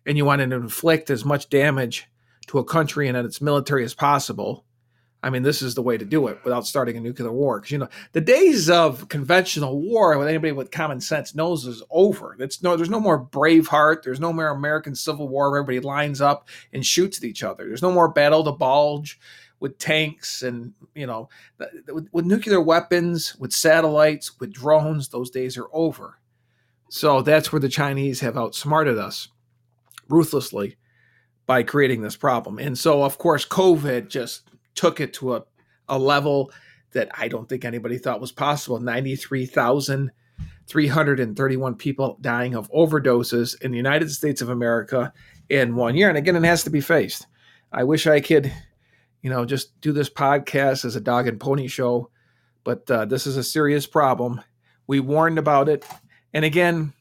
and 0.06 0.18
you 0.18 0.26
want 0.26 0.40
to 0.40 0.56
inflict 0.56 1.10
as 1.10 1.26
much 1.26 1.50
damage 1.50 2.08
to 2.48 2.60
a 2.60 2.64
country 2.64 3.08
and 3.08 3.18
its 3.18 3.42
military 3.42 3.84
as 3.84 3.94
possible 3.94 4.66
I 5.24 5.30
mean, 5.30 5.44
this 5.44 5.62
is 5.62 5.74
the 5.74 5.82
way 5.82 5.98
to 5.98 6.04
do 6.04 6.28
it 6.28 6.40
without 6.44 6.68
starting 6.68 6.98
a 6.98 7.00
nuclear 7.00 7.32
war. 7.32 7.60
Because 7.60 7.72
you 7.72 7.78
know, 7.78 7.88
the 8.12 8.22
days 8.22 8.70
of 8.70 9.08
conventional 9.08 9.80
war, 9.80 10.18
with 10.18 10.28
anybody 10.28 10.52
with 10.52 10.70
common 10.70 11.00
sense 11.00 11.34
knows, 11.34 11.66
is 11.66 11.82
over. 11.90 12.36
It's 12.40 12.62
no, 12.62 12.76
there's 12.76 12.90
no 12.90 13.00
more 13.00 13.26
Braveheart. 13.26 14.04
There's 14.04 14.20
no 14.20 14.34
more 14.34 14.50
American 14.50 14.94
Civil 14.94 15.30
War 15.30 15.50
where 15.50 15.62
everybody 15.62 15.80
lines 15.80 16.20
up 16.20 16.50
and 16.74 16.86
shoots 16.86 17.18
at 17.20 17.24
each 17.24 17.42
other. 17.42 17.66
There's 17.66 17.82
no 17.82 17.92
more 17.92 18.10
Battle 18.10 18.44
the 18.44 18.52
Bulge 18.52 19.18
with 19.62 19.78
tanks 19.78 20.44
and 20.44 20.74
you 20.94 21.08
know, 21.08 21.30
with, 21.88 22.10
with 22.12 22.26
nuclear 22.26 22.60
weapons, 22.60 23.36
with 23.38 23.54
satellites, 23.54 24.38
with 24.42 24.52
drones. 24.52 25.08
Those 25.08 25.30
days 25.30 25.58
are 25.58 25.70
over. 25.72 26.20
So 26.90 27.22
that's 27.22 27.52
where 27.52 27.62
the 27.62 27.70
Chinese 27.70 28.20
have 28.20 28.38
outsmarted 28.38 29.00
us 29.00 29.30
ruthlessly 30.10 30.76
by 31.46 31.64
creating 31.64 32.02
this 32.02 32.16
problem. 32.16 32.60
And 32.60 32.78
so, 32.78 33.04
of 33.04 33.18
course, 33.18 33.46
COVID 33.46 34.10
just 34.10 34.50
took 34.76 35.00
it 35.00 35.14
to 35.16 35.36
a, 35.36 35.44
a 35.88 35.98
level 35.98 36.52
that 36.94 37.10
I 37.18 37.28
don't 37.28 37.50
think 37.50 37.66
anybody 37.66 37.98
thought 37.98 38.22
was 38.22 38.32
possible. 38.32 38.80
93,331 38.80 41.76
people 41.76 42.18
dying 42.22 42.54
of 42.56 42.72
overdoses 42.72 43.62
in 43.62 43.72
the 43.72 43.78
United 43.78 44.10
States 44.12 44.42
of 44.42 44.50
America 44.50 45.12
in 45.50 45.76
one 45.76 45.96
year. 45.96 46.10
And 46.10 46.18
again, 46.18 46.36
it 46.36 46.44
has 46.44 46.64
to 46.64 46.70
be 46.70 46.82
faced. 46.82 47.28
I 47.72 47.84
wish 47.84 48.08
I 48.08 48.22
could, 48.22 48.52
you 49.22 49.30
know, 49.30 49.46
just 49.46 49.80
do 49.82 49.92
this 49.92 50.10
podcast 50.10 50.86
as 50.86 50.96
a 50.96 51.02
dog 51.02 51.28
and 51.28 51.40
pony 51.40 51.68
show, 51.68 52.10
but 52.64 52.90
uh, 52.90 53.06
this 53.06 53.28
is 53.28 53.38
a 53.38 53.44
serious 53.44 53.86
problem. 53.88 54.42
We 54.88 55.00
warned 55.00 55.40
about 55.40 55.70
it. 55.70 55.86
And 56.34 56.46
again, 56.46 56.94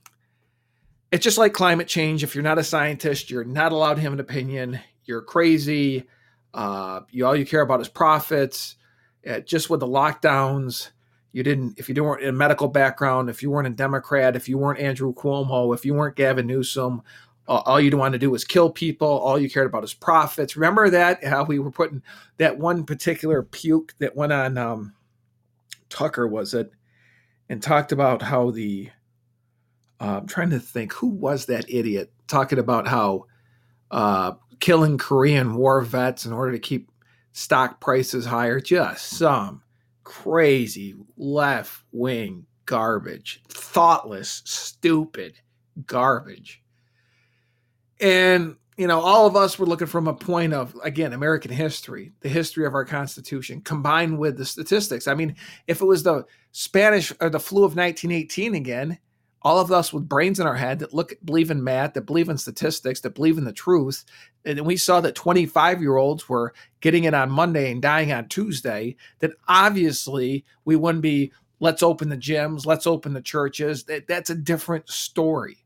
it's 1.10 1.24
just 1.24 1.38
like 1.38 1.52
climate 1.52 1.88
change. 1.88 2.24
If 2.24 2.34
you're 2.34 2.42
not 2.42 2.58
a 2.58 2.64
scientist, 2.64 3.30
you're 3.30 3.44
not 3.44 3.72
allowed 3.72 3.94
to 3.94 4.00
have 4.00 4.14
an 4.14 4.20
opinion. 4.20 4.80
You're 5.04 5.22
crazy. 5.22 6.04
Uh, 6.54 7.00
you 7.10 7.26
all 7.26 7.36
you 7.36 7.46
care 7.46 7.62
about 7.62 7.80
is 7.80 7.88
profits. 7.88 8.76
Uh, 9.28 9.40
just 9.40 9.70
with 9.70 9.80
the 9.80 9.86
lockdowns, 9.86 10.90
you 11.32 11.42
didn't. 11.42 11.78
If 11.78 11.88
you 11.88 12.04
weren't 12.04 12.22
in 12.22 12.28
a 12.28 12.32
medical 12.32 12.68
background, 12.68 13.30
if 13.30 13.42
you 13.42 13.50
weren't 13.50 13.68
a 13.68 13.70
Democrat, 13.70 14.36
if 14.36 14.48
you 14.48 14.58
weren't 14.58 14.80
Andrew 14.80 15.14
Cuomo, 15.14 15.74
if 15.74 15.84
you 15.84 15.94
weren't 15.94 16.16
Gavin 16.16 16.46
Newsom, 16.46 17.02
uh, 17.48 17.62
all 17.64 17.80
you 17.80 17.96
wanted 17.96 18.12
to 18.12 18.26
do 18.26 18.30
was 18.30 18.44
kill 18.44 18.70
people. 18.70 19.08
All 19.08 19.38
you 19.38 19.50
cared 19.50 19.66
about 19.66 19.84
is 19.84 19.94
profits. 19.94 20.56
Remember 20.56 20.90
that 20.90 21.24
how 21.24 21.44
we 21.44 21.58
were 21.58 21.70
putting 21.70 22.02
that 22.38 22.58
one 22.58 22.84
particular 22.84 23.42
puke 23.42 23.94
that 23.98 24.16
went 24.16 24.32
on 24.32 24.58
um, 24.58 24.94
Tucker 25.88 26.26
was 26.26 26.54
it, 26.54 26.72
and 27.48 27.62
talked 27.62 27.92
about 27.92 28.22
how 28.22 28.50
the. 28.50 28.90
Uh, 30.00 30.18
I'm 30.18 30.26
trying 30.26 30.50
to 30.50 30.58
think 30.58 30.92
who 30.92 31.06
was 31.06 31.46
that 31.46 31.64
idiot 31.68 32.12
talking 32.26 32.58
about 32.58 32.88
how 32.88 33.26
uh, 33.92 34.32
killing 34.62 34.96
Korean 34.96 35.56
war 35.56 35.80
vets 35.80 36.24
in 36.24 36.32
order 36.32 36.52
to 36.52 36.58
keep 36.60 36.88
stock 37.32 37.80
prices 37.80 38.24
higher. 38.24 38.60
Just 38.60 39.10
some 39.18 39.60
crazy 40.04 40.94
left 41.16 41.82
wing 41.90 42.46
garbage, 42.64 43.42
thoughtless, 43.48 44.40
stupid 44.44 45.34
garbage. 45.84 46.62
And, 48.00 48.54
you 48.76 48.86
know, 48.86 49.00
all 49.00 49.26
of 49.26 49.34
us 49.34 49.58
were 49.58 49.66
looking 49.66 49.88
from 49.88 50.06
a 50.06 50.14
point 50.14 50.54
of, 50.54 50.76
again, 50.84 51.12
American 51.12 51.50
history, 51.50 52.12
the 52.20 52.28
history 52.28 52.64
of 52.64 52.74
our 52.74 52.84
Constitution, 52.84 53.62
combined 53.62 54.16
with 54.16 54.36
the 54.36 54.44
statistics. 54.44 55.08
I 55.08 55.14
mean, 55.14 55.34
if 55.66 55.80
it 55.80 55.86
was 55.86 56.04
the 56.04 56.24
Spanish 56.52 57.12
or 57.20 57.30
the 57.30 57.40
flu 57.40 57.64
of 57.64 57.74
1918 57.74 58.54
again, 58.54 58.98
all 59.44 59.58
of 59.58 59.72
us 59.72 59.92
with 59.92 60.08
brains 60.08 60.40
in 60.40 60.46
our 60.46 60.54
head 60.54 60.78
that 60.78 60.94
look 60.94 61.14
believe 61.24 61.50
in 61.50 61.62
math 61.62 61.94
that 61.94 62.06
believe 62.06 62.28
in 62.28 62.38
statistics 62.38 63.00
that 63.00 63.14
believe 63.14 63.38
in 63.38 63.44
the 63.44 63.52
truth 63.52 64.04
and 64.44 64.66
we 64.66 64.76
saw 64.76 65.00
that 65.00 65.14
25 65.14 65.80
year 65.80 65.96
olds 65.96 66.28
were 66.28 66.52
getting 66.80 67.04
it 67.04 67.14
on 67.14 67.30
monday 67.30 67.70
and 67.70 67.82
dying 67.82 68.12
on 68.12 68.28
tuesday 68.28 68.96
that 69.20 69.32
obviously 69.48 70.44
we 70.64 70.76
wouldn't 70.76 71.02
be 71.02 71.32
let's 71.62 71.82
open 71.82 72.08
the 72.08 72.16
gyms 72.16 72.66
let's 72.66 72.86
open 72.86 73.14
the 73.14 73.22
churches. 73.22 73.84
That, 73.84 74.06
that's 74.06 74.28
a 74.28 74.34
different 74.34 74.90
story. 74.90 75.58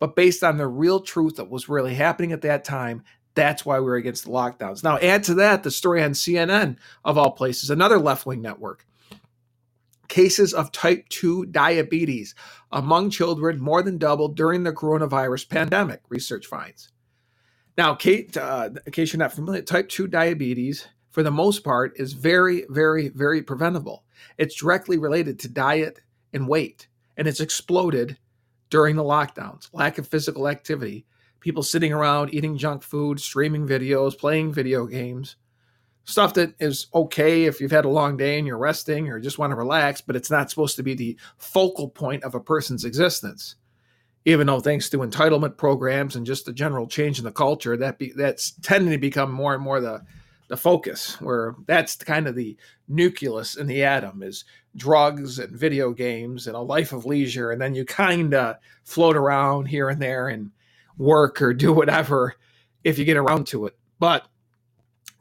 But 0.00 0.16
based 0.16 0.42
on 0.42 0.56
the 0.56 0.66
real 0.66 0.98
truth 1.00 1.36
that 1.36 1.50
was 1.50 1.68
really 1.68 1.94
happening 1.94 2.32
at 2.32 2.42
that 2.42 2.64
time 2.64 3.04
that's 3.34 3.64
why 3.64 3.78
we 3.78 3.84
were 3.84 3.94
against 3.94 4.24
the 4.24 4.30
lockdowns. 4.30 4.82
Now 4.82 4.98
add 4.98 5.22
to 5.24 5.34
that 5.34 5.62
the 5.62 5.70
story 5.70 6.02
on 6.02 6.12
cnn 6.12 6.76
of 7.04 7.16
all 7.16 7.30
places 7.30 7.70
another 7.70 7.98
left-wing 7.98 8.40
network. 8.40 8.86
Cases 10.08 10.52
of 10.52 10.72
type 10.72 11.08
2 11.10 11.46
diabetes 11.46 12.34
among 12.72 13.10
children 13.10 13.60
more 13.60 13.82
than 13.82 13.98
doubled 13.98 14.36
during 14.36 14.64
the 14.64 14.72
coronavirus 14.72 15.48
pandemic, 15.48 16.00
research 16.08 16.46
finds. 16.46 16.90
Now, 17.78 17.94
Kate, 17.94 18.36
uh, 18.36 18.70
in 18.84 18.92
case 18.92 19.12
you're 19.12 19.18
not 19.18 19.32
familiar, 19.32 19.62
type 19.62 19.88
2 19.88 20.06
diabetes, 20.06 20.86
for 21.10 21.22
the 21.22 21.30
most 21.30 21.64
part, 21.64 21.92
is 21.96 22.12
very, 22.12 22.64
very, 22.68 23.08
very 23.08 23.42
preventable. 23.42 24.04
It's 24.38 24.54
directly 24.54 24.98
related 24.98 25.38
to 25.40 25.48
diet 25.48 26.00
and 26.32 26.48
weight, 26.48 26.88
and 27.16 27.26
it's 27.26 27.40
exploded 27.40 28.18
during 28.68 28.96
the 28.96 29.04
lockdowns. 29.04 29.68
Lack 29.72 29.98
of 29.98 30.06
physical 30.06 30.48
activity, 30.48 31.06
people 31.40 31.62
sitting 31.62 31.92
around 31.92 32.34
eating 32.34 32.56
junk 32.56 32.82
food, 32.82 33.20
streaming 33.20 33.66
videos, 33.66 34.16
playing 34.16 34.52
video 34.52 34.86
games 34.86 35.36
stuff 36.04 36.34
that 36.34 36.54
is 36.58 36.86
okay 36.94 37.44
if 37.44 37.60
you've 37.60 37.70
had 37.70 37.84
a 37.84 37.88
long 37.88 38.16
day 38.16 38.38
and 38.38 38.46
you're 38.46 38.58
resting 38.58 39.08
or 39.08 39.20
just 39.20 39.38
want 39.38 39.50
to 39.50 39.56
relax, 39.56 40.00
but 40.00 40.16
it's 40.16 40.30
not 40.30 40.50
supposed 40.50 40.76
to 40.76 40.82
be 40.82 40.94
the 40.94 41.16
focal 41.38 41.88
point 41.88 42.24
of 42.24 42.34
a 42.34 42.40
person's 42.40 42.84
existence. 42.84 43.56
Even 44.26 44.46
though, 44.46 44.60
thanks 44.60 44.90
to 44.90 44.98
entitlement 44.98 45.56
programs 45.56 46.14
and 46.14 46.26
just 46.26 46.44
the 46.44 46.52
general 46.52 46.86
change 46.86 47.18
in 47.18 47.24
the 47.24 47.32
culture, 47.32 47.76
that 47.76 47.98
be, 47.98 48.12
that's 48.14 48.52
tending 48.62 48.90
to 48.90 48.98
become 48.98 49.32
more 49.32 49.54
and 49.54 49.62
more 49.62 49.80
the 49.80 50.02
the 50.48 50.56
focus. 50.56 51.18
Where 51.20 51.54
that's 51.66 51.96
kind 51.96 52.26
of 52.26 52.34
the 52.34 52.56
nucleus 52.88 53.56
in 53.56 53.66
the 53.66 53.84
atom 53.84 54.22
is 54.22 54.44
drugs 54.76 55.38
and 55.38 55.56
video 55.56 55.92
games 55.92 56.46
and 56.46 56.56
a 56.56 56.60
life 56.60 56.92
of 56.92 57.06
leisure, 57.06 57.50
and 57.50 57.60
then 57.60 57.74
you 57.74 57.84
kind 57.84 58.34
of 58.34 58.56
float 58.84 59.16
around 59.16 59.66
here 59.66 59.88
and 59.88 60.02
there 60.02 60.28
and 60.28 60.50
work 60.98 61.40
or 61.40 61.54
do 61.54 61.72
whatever 61.72 62.34
if 62.84 62.98
you 62.98 63.04
get 63.04 63.16
around 63.16 63.46
to 63.46 63.66
it. 63.66 63.76
But 63.98 64.26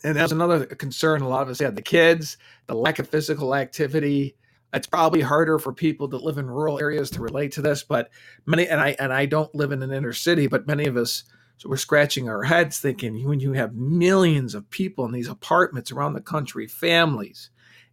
and 0.04 0.16
that's 0.16 0.32
another 0.32 0.66
concern 0.66 1.22
a 1.22 1.28
lot 1.28 1.44
of 1.44 1.50
us 1.50 1.60
had 1.60 1.76
the 1.76 1.82
kids, 1.82 2.38
the 2.68 2.76
lack 2.76 3.00
of 3.00 3.10
physical 3.10 3.56
activity. 3.56 4.36
It's 4.74 4.88
probably 4.88 5.22
harder 5.22 5.58
for 5.58 5.74
people 5.74 6.08
that 6.10 6.24
live 6.24 6.38
in 6.38 6.50
rural 6.50 6.80
areas 6.80 7.10
to 7.12 7.22
relate 7.22 7.54
to 7.54 7.62
this, 7.62 7.84
but 7.84 8.10
many 8.46 8.68
and 8.68 8.80
I 8.80 8.96
and 9.00 9.12
I 9.12 9.26
don't 9.26 9.54
live 9.56 9.72
in 9.72 9.82
an 9.82 9.92
inner 9.92 10.14
city, 10.14 10.48
but 10.48 10.68
many 10.68 10.86
of 10.86 10.98
us 10.98 11.24
so 11.58 11.68
we're 11.68 11.78
scratching 11.78 12.30
our 12.30 12.44
heads 12.44 12.80
thinking 12.80 13.28
when 13.28 13.42
you 13.42 13.52
have 13.54 13.76
millions 13.76 14.56
of 14.56 14.70
people 14.70 15.06
in 15.06 15.12
these 15.12 15.28
apartments 15.28 15.92
around 15.92 16.14
the 16.14 16.22
country, 16.22 16.68
families 16.68 17.50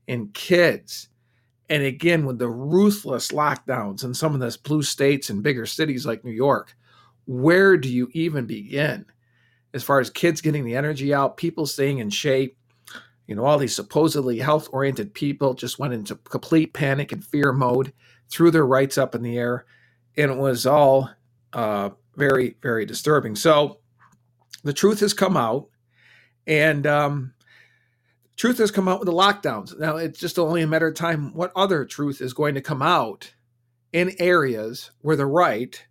and 0.07 0.33
kids, 0.35 1.09
and 1.69 1.83
again 1.83 2.27
with 2.27 2.39
the 2.39 2.49
ruthless 2.49 3.33
lockdowns 3.33 4.05
in 4.05 4.15
some 4.15 4.35
of 4.35 4.41
those 4.41 4.57
blue 4.57 4.83
states 4.83 5.31
and 5.31 5.43
bigger 5.43 5.67
cities 5.67 6.07
like 6.07 6.25
New 6.25 6.31
York, 6.31 6.77
where 7.25 7.77
do 7.77 7.89
you 7.89 8.09
even 8.13 8.47
begin? 8.47 9.07
as 9.77 9.85
far 9.85 10.01
as 10.01 10.09
kids 10.09 10.41
getting 10.41 10.65
the 10.65 10.75
energy 10.75 11.13
out, 11.13 11.37
people 11.37 11.67
staying 11.67 11.99
in 11.99 12.09
shape. 12.09 12.57
You 13.27 13.35
know, 13.35 13.45
all 13.45 13.59
these 13.59 13.75
supposedly 13.75 14.39
health 14.39 14.69
oriented 14.73 15.15
people 15.15 15.55
just 15.55 15.79
went 15.79 15.95
into 15.95 16.17
complete 16.17 16.73
panic 16.73 17.13
and 17.13 17.25
fear 17.25 17.53
mode, 17.53 17.93
threw 18.31 18.51
their 18.51 18.67
rights 18.67 18.97
up 18.99 19.15
in 19.15 19.23
the 19.23 19.37
air, 19.37 19.65
and 20.17 20.31
it 20.31 20.39
was 20.39 20.67
all 20.67 21.11
uh, 21.53 21.91
very, 22.15 22.57
very 22.63 22.87
disturbing. 22.87 23.35
So 23.35 23.79
the 24.63 24.73
truth 24.73 25.01
has 25.01 25.13
come 25.13 25.37
out, 25.37 25.69
and 26.47 26.87
um, 26.87 27.35
truth 28.37 28.59
has 28.59 28.71
come 28.71 28.89
out 28.89 29.01
with 29.01 29.07
the 29.07 29.13
lockdowns. 29.13 29.79
Now 29.79 29.97
it's 29.97 30.21
just 30.21 30.39
only 30.39 30.63
a 30.63 30.67
matter 30.67 30.89
of 30.89 30.95
time 30.95 31.35
what 31.35 31.53
other 31.57 31.85
truth 31.85 32.21
is 32.21 32.33
going 32.33 32.55
to 32.55 32.61
come 32.61 32.83
out 32.83 33.35
in 33.93 34.15
areas 34.19 34.91
where 35.01 35.17
the 35.17 35.27
right 35.27 35.85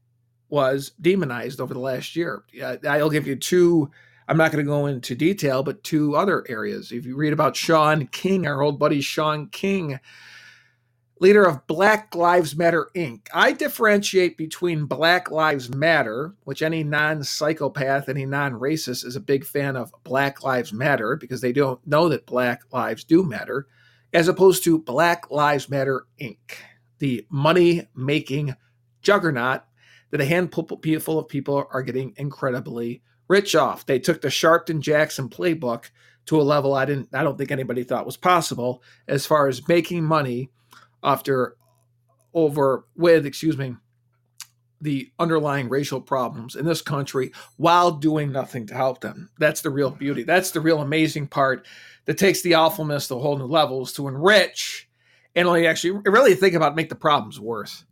was 0.49 0.91
demonized 1.01 1.59
over 1.59 1.73
the 1.73 1.79
last 1.79 2.15
year. 2.15 2.43
I'll 2.87 3.09
give 3.09 3.27
you 3.27 3.35
two. 3.35 3.91
I'm 4.27 4.37
not 4.37 4.51
going 4.51 4.63
to 4.63 4.69
go 4.69 4.87
into 4.87 5.15
detail, 5.15 5.61
but 5.61 5.83
two 5.83 6.15
other 6.15 6.43
areas. 6.49 6.91
If 6.91 7.05
you 7.05 7.15
read 7.15 7.33
about 7.33 7.55
Shaun 7.55 8.07
King, 8.07 8.47
our 8.47 8.61
old 8.61 8.79
buddy 8.79 9.01
Shaun 9.01 9.49
King, 9.49 9.99
leader 11.19 11.45
of 11.45 11.65
Black 11.67 12.15
Lives 12.15 12.55
Matter 12.55 12.89
Inc. 12.95 13.27
I 13.33 13.51
differentiate 13.51 14.37
between 14.37 14.85
Black 14.85 15.29
Lives 15.29 15.73
Matter, 15.73 16.33
which 16.43 16.63
any 16.63 16.83
non 16.83 17.23
psychopath, 17.23 18.09
any 18.09 18.25
non 18.25 18.53
racist 18.53 19.05
is 19.05 19.15
a 19.15 19.21
big 19.21 19.45
fan 19.45 19.75
of 19.75 19.93
Black 20.03 20.43
Lives 20.43 20.73
Matter 20.73 21.15
because 21.15 21.41
they 21.41 21.53
don't 21.53 21.85
know 21.85 22.09
that 22.09 22.25
Black 22.25 22.63
lives 22.71 23.03
do 23.03 23.23
matter, 23.23 23.67
as 24.11 24.27
opposed 24.27 24.63
to 24.63 24.79
Black 24.79 25.29
Lives 25.29 25.69
Matter 25.69 26.07
Inc., 26.19 26.37
the 26.97 27.25
money 27.29 27.87
making 27.95 28.55
juggernaut 29.01 29.61
that 30.09 30.21
a 30.21 30.25
handful 30.25 30.67
of 31.19 31.27
people 31.27 31.67
are 31.71 31.83
getting 31.83 32.13
incredibly 32.17 33.01
rich 33.27 33.55
off. 33.55 33.85
They 33.85 33.99
took 33.99 34.21
the 34.21 34.27
Sharpton 34.29 34.79
Jackson 34.79 35.29
playbook 35.29 35.89
to 36.25 36.39
a 36.39 36.43
level 36.43 36.73
I 36.73 36.85
didn't 36.85 37.09
I 37.13 37.23
don't 37.23 37.37
think 37.37 37.51
anybody 37.51 37.83
thought 37.83 38.05
was 38.05 38.17
possible 38.17 38.81
as 39.07 39.25
far 39.25 39.47
as 39.47 39.67
making 39.67 40.03
money 40.03 40.49
after 41.03 41.55
over 42.33 42.85
with, 42.95 43.25
excuse 43.25 43.57
me, 43.57 43.75
the 44.81 45.09
underlying 45.19 45.69
racial 45.69 46.01
problems 46.01 46.55
in 46.55 46.65
this 46.65 46.81
country 46.81 47.31
while 47.57 47.91
doing 47.91 48.31
nothing 48.31 48.67
to 48.67 48.73
help 48.73 49.01
them. 49.01 49.29
That's 49.39 49.61
the 49.61 49.69
real 49.69 49.89
beauty. 49.89 50.23
That's 50.23 50.51
the 50.51 50.61
real 50.61 50.81
amazing 50.81 51.27
part 51.27 51.65
that 52.05 52.17
takes 52.17 52.41
the 52.41 52.55
awfulness 52.55 53.07
to 53.07 53.15
whole 53.15 53.37
new 53.37 53.45
levels 53.45 53.93
to 53.93 54.07
enrich 54.07 54.89
and 55.35 55.47
only 55.47 55.67
actually 55.67 55.99
really 56.05 56.35
think 56.35 56.55
about 56.55 56.75
make 56.75 56.89
the 56.89 56.95
problems 56.95 57.39
worse. 57.39 57.85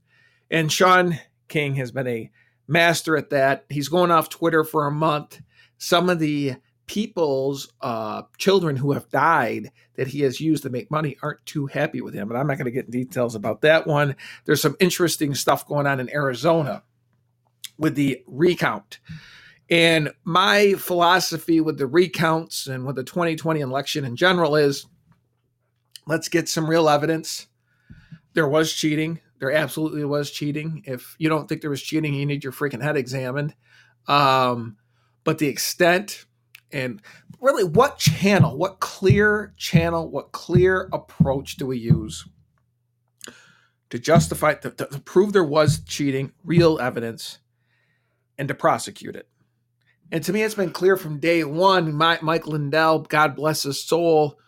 And 0.51 0.71
Shaun 0.71 1.19
King 1.47 1.75
has 1.75 1.91
been 1.91 2.07
a 2.07 2.31
master 2.67 3.17
at 3.17 3.29
that. 3.32 3.65
He's 3.70 3.89
going 3.89 4.12
off 4.12 4.29
Twitter 4.29 4.63
for 4.63 4.88
a 4.88 4.91
month. 4.91 5.41
Some 5.77 6.10
of 6.10 6.20
the 6.20 6.55
people's 6.86 7.72
uh, 7.82 8.24
children 8.38 8.75
who 8.75 8.91
have 8.91 9.10
died 9.10 9.72
that 9.96 10.08
he 10.08 10.22
has 10.22 10.41
used 10.41 10.63
to 10.63 10.70
make 10.70 10.91
money 10.91 11.17
aren't 11.22 11.46
too 11.46 11.65
happy 11.65 12.01
with 12.01 12.13
him. 12.13 12.29
And 12.29 12.38
I'm 12.38 12.48
not 12.48 12.58
going 12.58 12.65
to 12.65 12.72
get 12.72 12.91
details 12.91 13.36
about 13.36 13.62
that 13.62 13.88
one. 13.88 14.15
There's 14.46 14.62
some 14.62 14.75
interesting 14.79 15.34
stuff 15.36 15.67
going 15.67 15.88
on 15.88 16.00
in 16.00 16.10
Arizona 16.13 16.84
with 17.77 17.96
the 17.96 18.22
recount. 18.27 19.00
And 19.70 20.12
my 20.24 20.74
philosophy 20.74 21.62
with 21.62 21.77
the 21.77 21.88
recounts 21.88 22.67
and 22.67 22.86
with 22.86 22.96
the 22.96 23.03
2020 23.03 23.62
election 23.62 24.05
in 24.05 24.15
general 24.15 24.55
is 24.55 24.86
let's 26.05 26.27
get 26.27 26.50
some 26.50 26.70
real 26.70 26.89
evidence. 26.89 27.48
There 28.34 28.48
was 28.48 28.74
cheating. 28.74 29.20
There 29.43 29.51
absolutely 29.51 30.05
was 30.05 30.31
cheating. 30.31 30.83
If 30.85 31.17
you 31.19 31.27
don't 31.27 31.50
think 31.50 31.59
there 31.59 31.69
was 31.69 31.81
cheating, 31.81 32.13
you 32.13 32.25
need 32.25 32.45
your 32.45 32.53
freaking 32.53 32.81
head 32.81 32.95
examined. 32.95 33.53
Um, 34.07 34.77
but 35.25 35.38
the 35.38 35.50
extent, 35.50 36.23
and 36.71 37.01
really 37.41 37.65
what 37.65 37.97
channel, 37.97 38.55
what 38.55 38.79
clear 38.79 39.53
channel, 39.57 40.09
what 40.09 40.31
clear 40.31 40.88
approach 40.93 41.57
do 41.57 41.65
we 41.65 41.77
use 41.77 42.25
to 43.89 44.00
justify, 44.00 44.53
to, 44.53 44.71
to 44.71 44.85
prove 45.01 45.33
there 45.33 45.43
was 45.43 45.83
cheating, 45.83 46.31
real 46.45 46.79
evidence, 46.79 47.39
and 48.38 48.47
to 48.47 48.53
prosecute 48.53 49.17
it? 49.17 49.27
And 50.09 50.23
to 50.23 50.31
me, 50.31 50.43
it's 50.43 50.55
been 50.55 50.71
clear 50.71 50.95
from 50.95 51.19
day 51.19 51.43
one. 51.43 51.93
Mike 51.93 52.47
Lindell, 52.47 53.00
God 53.00 53.35
bless 53.35 53.63
his 53.63 53.83
soul, 53.83 54.39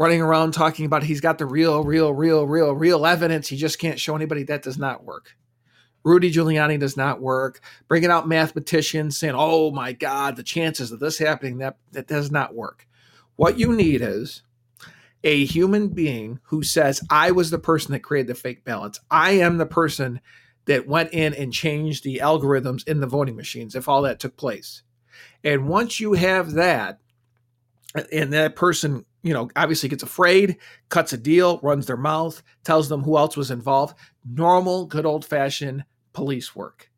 running 0.00 0.22
around 0.22 0.52
talking 0.52 0.86
about 0.86 1.02
he's 1.02 1.20
got 1.20 1.36
the 1.36 1.44
real, 1.44 1.84
real, 1.84 2.14
real, 2.14 2.46
real, 2.46 2.72
real 2.72 3.04
evidence. 3.04 3.48
He 3.48 3.58
just 3.58 3.78
can't 3.78 4.00
show 4.00 4.16
anybody 4.16 4.44
that 4.44 4.62
does 4.62 4.78
not 4.78 5.04
work. 5.04 5.36
Rudy 6.02 6.32
Giuliani 6.32 6.80
does 6.80 6.96
not 6.96 7.20
work. 7.20 7.60
Bringing 7.86 8.10
out 8.10 8.26
mathematicians 8.26 9.18
saying, 9.18 9.34
oh 9.36 9.70
my 9.72 9.92
God, 9.92 10.36
the 10.36 10.42
chances 10.42 10.90
of 10.90 11.00
this 11.00 11.18
happening, 11.18 11.58
that, 11.58 11.76
that 11.92 12.06
does 12.06 12.30
not 12.30 12.54
work. 12.54 12.88
What 13.36 13.58
you 13.58 13.74
need 13.74 14.00
is 14.00 14.42
a 15.22 15.44
human 15.44 15.88
being 15.88 16.40
who 16.44 16.62
says, 16.62 17.02
I 17.10 17.32
was 17.32 17.50
the 17.50 17.58
person 17.58 17.92
that 17.92 18.00
created 18.00 18.28
the 18.28 18.34
fake 18.34 18.64
ballots. 18.64 19.00
I 19.10 19.32
am 19.32 19.58
the 19.58 19.66
person 19.66 20.22
that 20.64 20.88
went 20.88 21.12
in 21.12 21.34
and 21.34 21.52
changed 21.52 22.04
the 22.04 22.22
algorithms 22.22 22.88
in 22.88 23.00
the 23.00 23.06
voting 23.06 23.36
machines, 23.36 23.74
if 23.74 23.86
all 23.86 24.00
that 24.02 24.18
took 24.18 24.38
place. 24.38 24.82
And 25.44 25.68
once 25.68 26.00
you 26.00 26.14
have 26.14 26.52
that, 26.52 27.00
and 28.12 28.32
that 28.32 28.56
person, 28.56 29.04
you 29.22 29.34
know, 29.34 29.50
obviously 29.56 29.88
gets 29.88 30.02
afraid, 30.02 30.56
cuts 30.88 31.12
a 31.12 31.18
deal, 31.18 31.60
runs 31.62 31.86
their 31.86 31.96
mouth, 31.96 32.42
tells 32.64 32.88
them 32.88 33.02
who 33.02 33.16
else 33.18 33.36
was 33.36 33.50
involved, 33.50 33.96
normal, 34.24 34.86
good 34.86 35.06
old 35.06 35.24
fashioned 35.24 35.84
police 36.12 36.56
work. 36.56 36.90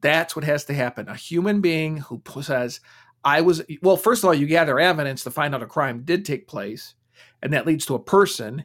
That's 0.00 0.36
what 0.36 0.44
has 0.44 0.64
to 0.66 0.74
happen. 0.74 1.08
A 1.08 1.14
human 1.14 1.60
being 1.60 1.98
who 1.98 2.20
says, 2.42 2.80
I 3.24 3.40
was, 3.40 3.62
well, 3.80 3.96
first 3.96 4.22
of 4.22 4.28
all, 4.28 4.34
you 4.34 4.46
gather 4.46 4.78
evidence 4.78 5.24
to 5.24 5.30
find 5.30 5.54
out 5.54 5.62
a 5.62 5.66
crime 5.66 6.02
did 6.04 6.24
take 6.24 6.46
place, 6.46 6.94
and 7.42 7.52
that 7.52 7.66
leads 7.66 7.86
to 7.86 7.94
a 7.94 8.02
person 8.02 8.64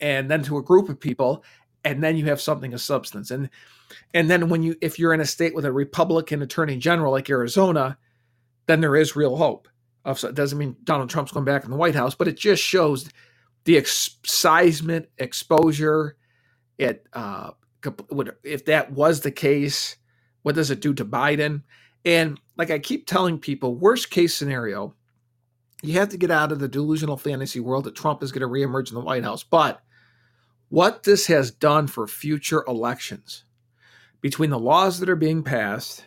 and 0.00 0.28
then 0.30 0.42
to 0.42 0.58
a 0.58 0.62
group 0.62 0.88
of 0.88 0.98
people, 0.98 1.44
and 1.84 2.02
then 2.02 2.16
you 2.16 2.24
have 2.26 2.40
something 2.40 2.74
of 2.74 2.80
substance. 2.80 3.30
And 3.30 3.48
and 4.14 4.30
then 4.30 4.48
when 4.48 4.62
you 4.62 4.74
if 4.80 4.98
you're 4.98 5.14
in 5.14 5.20
a 5.20 5.26
state 5.26 5.54
with 5.54 5.64
a 5.64 5.72
Republican 5.72 6.42
attorney 6.42 6.76
general 6.76 7.12
like 7.12 7.30
Arizona, 7.30 7.98
then 8.66 8.80
there 8.80 8.96
is 8.96 9.16
real 9.16 9.36
hope. 9.36 9.68
It 10.04 10.34
doesn't 10.34 10.58
mean 10.58 10.76
Donald 10.84 11.10
Trump's 11.10 11.32
going 11.32 11.44
back 11.44 11.64
in 11.64 11.70
the 11.70 11.76
White 11.76 11.94
House, 11.94 12.14
but 12.14 12.28
it 12.28 12.36
just 12.36 12.62
shows 12.62 13.08
the 13.64 13.76
ex- 13.76 14.18
seismic 14.24 15.10
exposure. 15.18 16.16
It 16.78 17.06
uh, 17.12 17.52
if 18.42 18.64
that 18.66 18.92
was 18.92 19.20
the 19.20 19.30
case, 19.30 19.96
what 20.42 20.54
does 20.54 20.70
it 20.70 20.80
do 20.80 20.94
to 20.94 21.04
Biden? 21.04 21.62
And 22.04 22.40
like 22.56 22.70
I 22.70 22.78
keep 22.78 23.06
telling 23.06 23.38
people, 23.38 23.74
worst 23.76 24.10
case 24.10 24.34
scenario, 24.34 24.94
you 25.82 25.94
have 25.94 26.08
to 26.10 26.16
get 26.16 26.30
out 26.30 26.52
of 26.52 26.58
the 26.58 26.68
delusional 26.68 27.16
fantasy 27.16 27.60
world 27.60 27.84
that 27.84 27.96
Trump 27.96 28.22
is 28.22 28.32
going 28.32 28.42
to 28.42 28.48
reemerge 28.48 28.88
in 28.88 28.94
the 28.94 29.00
White 29.00 29.24
House. 29.24 29.42
But 29.42 29.82
what 30.68 31.02
this 31.02 31.26
has 31.26 31.50
done 31.50 31.86
for 31.86 32.06
future 32.06 32.64
elections, 32.66 33.44
between 34.20 34.50
the 34.50 34.58
laws 34.58 35.00
that 35.00 35.08
are 35.08 35.16
being 35.16 35.42
passed 35.42 36.04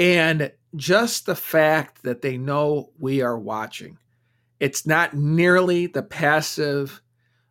and 0.00 0.50
just 0.74 1.26
the 1.26 1.36
fact 1.36 2.02
that 2.04 2.22
they 2.22 2.38
know 2.38 2.90
we 2.98 3.20
are 3.20 3.38
watching, 3.38 3.98
it's 4.58 4.86
not 4.86 5.12
nearly 5.12 5.86
the 5.86 6.02
passive 6.02 7.02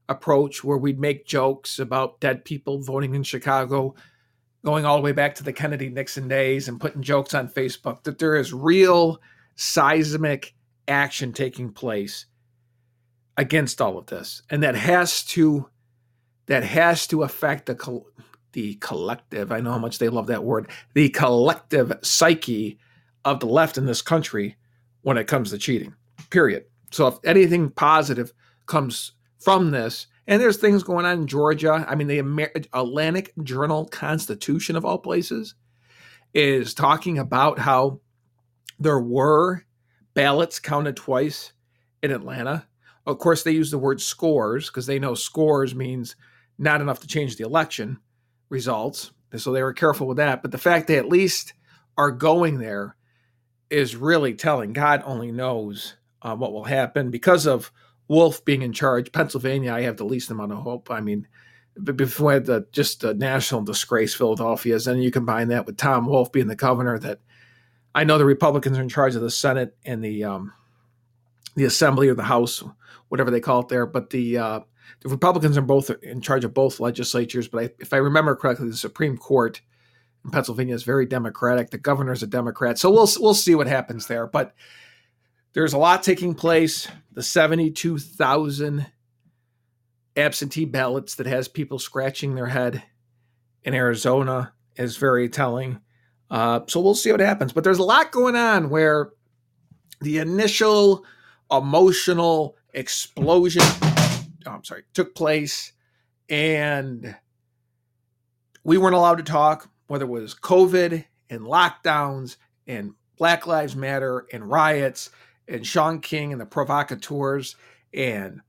approach 0.09 0.63
where 0.63 0.77
we'd 0.77 0.99
make 0.99 1.27
jokes 1.27 1.77
about 1.77 2.19
dead 2.19 2.43
people 2.43 2.81
voting 2.81 3.13
in 3.13 3.21
Chicago, 3.21 3.93
going 4.65 4.83
all 4.83 4.97
the 4.97 5.03
way 5.03 5.11
back 5.11 5.35
to 5.35 5.43
the 5.43 5.53
Kennedy 5.53 5.89
Nixon 5.89 6.27
days 6.27 6.67
and 6.67 6.81
putting 6.81 7.03
jokes 7.03 7.35
on 7.35 7.49
Facebook, 7.49 8.01
that 8.03 8.17
there 8.17 8.35
is 8.35 8.51
real 8.51 9.21
seismic 9.55 10.55
action 10.87 11.31
taking 11.31 11.71
place 11.71 12.25
against 13.37 13.79
all 13.79 13.95
of 13.99 14.07
this. 14.07 14.41
And 14.49 14.63
that 14.63 14.75
has 14.75 15.23
to 15.25 15.69
that 16.47 16.63
has 16.63 17.05
to 17.05 17.21
affect 17.21 17.67
the 17.67 17.75
the 18.53 18.75
collective. 18.75 19.51
I 19.51 19.59
know 19.59 19.71
how 19.71 19.77
much 19.77 19.99
they 19.99 20.09
love 20.09 20.27
that 20.27 20.43
word. 20.43 20.69
The 20.93 21.09
collective 21.09 21.93
psyche 22.01 22.79
of 23.25 23.39
the 23.39 23.47
left 23.47 23.77
in 23.77 23.85
this 23.85 24.01
country 24.01 24.57
when 25.01 25.17
it 25.17 25.27
comes 25.27 25.51
to 25.51 25.57
cheating. 25.57 25.93
Period. 26.29 26.65
So 26.91 27.07
if 27.07 27.17
anything 27.23 27.69
positive 27.69 28.33
comes 28.65 29.13
from 29.39 29.71
this. 29.71 30.07
And 30.27 30.41
there's 30.41 30.57
things 30.57 30.83
going 30.83 31.05
on 31.05 31.21
in 31.21 31.27
Georgia. 31.27 31.85
I 31.87 31.95
mean, 31.95 32.07
the 32.07 32.19
Amer- 32.19 32.51
Atlantic 32.73 33.33
Journal 33.43 33.85
Constitution, 33.85 34.75
of 34.75 34.85
all 34.85 34.99
places, 34.99 35.55
is 36.33 36.73
talking 36.73 37.17
about 37.17 37.57
how 37.57 37.99
there 38.79 38.99
were 38.99 39.65
ballots 40.13 40.59
counted 40.59 40.95
twice 40.95 41.53
in 42.03 42.11
Atlanta. 42.11 42.67
Of 43.07 43.17
course, 43.17 43.41
they 43.43 43.51
use 43.51 43.71
the 43.71 43.79
word 43.79 44.01
scores 44.01 44.67
because 44.67 44.85
they 44.85 44.99
know 44.99 45.15
scores 45.15 45.73
means 45.73 46.15
not 46.59 46.81
enough 46.81 46.99
to 46.99 47.07
change 47.07 47.37
the 47.37 47.45
election 47.45 47.97
results. 48.49 49.11
So 49.35 49.51
they 49.51 49.63
were 49.63 49.73
careful 49.73 50.07
with 50.07 50.17
that. 50.17 50.41
But 50.41 50.51
the 50.51 50.57
fact 50.57 50.87
they 50.87 50.97
at 50.97 51.07
least 51.07 51.53
are 51.97 52.11
going 52.11 52.57
there 52.57 52.95
is 53.69 53.95
really 53.95 54.33
telling. 54.33 54.73
God 54.73 55.03
only 55.05 55.31
knows 55.31 55.95
uh, 56.21 56.35
what 56.35 56.53
will 56.53 56.63
happen 56.63 57.11
because 57.11 57.45
of 57.45 57.71
Wolf 58.07 58.43
being 58.43 58.63
in 58.63 58.73
charge, 58.73 59.11
Pennsylvania, 59.11 59.71
I 59.71 59.81
have 59.81 59.97
the 59.97 60.03
least 60.03 60.31
amount 60.31 60.51
of 60.51 60.57
hope. 60.57 60.89
I 60.89 60.99
mean, 60.99 61.27
before 61.83 62.39
the 62.39 62.65
just 62.71 63.01
the 63.01 63.13
national 63.13 63.61
disgrace 63.61 64.15
Philadelphia 64.15 64.75
is, 64.75 64.87
and 64.87 65.01
you 65.01 65.11
combine 65.11 65.49
that 65.49 65.65
with 65.65 65.77
Tom 65.77 66.07
Wolf 66.07 66.31
being 66.31 66.47
the 66.47 66.55
governor. 66.55 66.97
That 66.97 67.19
I 67.93 68.03
know 68.03 68.17
the 68.17 68.25
Republicans 68.25 68.77
are 68.77 68.81
in 68.81 68.89
charge 68.89 69.15
of 69.15 69.21
the 69.21 69.29
Senate 69.29 69.77
and 69.85 70.03
the 70.03 70.23
um, 70.23 70.53
the 71.55 71.65
Assembly 71.65 72.09
or 72.09 72.15
the 72.15 72.23
House, 72.23 72.63
whatever 73.09 73.29
they 73.29 73.39
call 73.39 73.61
it 73.61 73.69
there. 73.69 73.85
But 73.85 74.09
the 74.09 74.37
uh, 74.39 74.59
the 75.01 75.09
Republicans 75.09 75.57
are 75.57 75.61
both 75.61 75.89
in 76.03 76.21
charge 76.21 76.43
of 76.43 76.53
both 76.53 76.79
legislatures. 76.79 77.47
But 77.47 77.63
I, 77.63 77.69
if 77.79 77.93
I 77.93 77.97
remember 77.97 78.35
correctly, 78.35 78.69
the 78.69 78.75
Supreme 78.77 79.17
Court 79.17 79.61
in 80.23 80.31
Pennsylvania 80.31 80.75
is 80.75 80.83
very 80.83 81.05
Democratic. 81.05 81.69
The 81.69 81.77
governor 81.77 82.11
is 82.11 82.23
a 82.23 82.27
Democrat, 82.27 82.77
so 82.77 82.89
we'll 82.91 83.09
we'll 83.19 83.33
see 83.33 83.55
what 83.55 83.67
happens 83.67 84.07
there. 84.07 84.27
But 84.27 84.53
there's 85.53 85.73
a 85.73 85.77
lot 85.77 86.03
taking 86.03 86.35
place. 86.35 86.87
The 87.11 87.23
72,000 87.23 88.85
absentee 90.15 90.65
ballots 90.65 91.15
that 91.15 91.25
has 91.27 91.47
people 91.47 91.79
scratching 91.79 92.35
their 92.35 92.47
head 92.47 92.83
in 93.63 93.73
Arizona 93.73 94.53
is 94.75 94.97
very 94.97 95.29
telling. 95.29 95.79
Uh, 96.29 96.61
so 96.67 96.79
we'll 96.79 96.95
see 96.95 97.11
what 97.11 97.19
happens. 97.19 97.53
But 97.53 97.63
there's 97.63 97.79
a 97.79 97.83
lot 97.83 98.11
going 98.11 98.35
on 98.35 98.69
where 98.69 99.11
the 100.01 100.19
initial 100.19 101.05
emotional 101.51 102.55
explosion, 102.73 103.63
I'm 104.59 104.65
sorry, 104.65 104.83
took 104.93 105.15
place, 105.15 105.71
and 106.27 107.15
we 108.65 108.77
weren't 108.77 108.93
allowed 108.93 109.19
to 109.19 109.23
talk, 109.23 109.71
whether 109.87 110.03
it 110.03 110.09
was 110.09 110.35
COVID 110.35 111.05
and 111.29 111.41
lockdowns 111.43 112.35
and 112.67 112.91
Black 113.17 113.47
Lives 113.47 113.73
Matter 113.73 114.25
and 114.33 114.51
riots 114.51 115.11
and 115.47 115.65
Shaun 115.65 116.01
King 116.01 116.33
and 116.33 116.41
the 116.41 116.45
provocateurs 116.45 117.55
and 117.93 118.41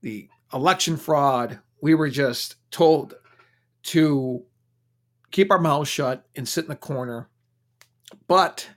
the 0.00 0.30
election 0.50 0.96
fraud. 0.96 1.58
We 1.82 1.94
were 1.94 2.08
just 2.08 2.56
told 2.70 3.12
to 3.82 4.44
keep 5.30 5.50
our 5.50 5.60
mouths 5.60 5.90
shut 5.90 6.24
and 6.34 6.48
sit 6.48 6.64
in 6.64 6.70
the 6.70 6.76
corner. 6.76 7.28
But 8.26 8.70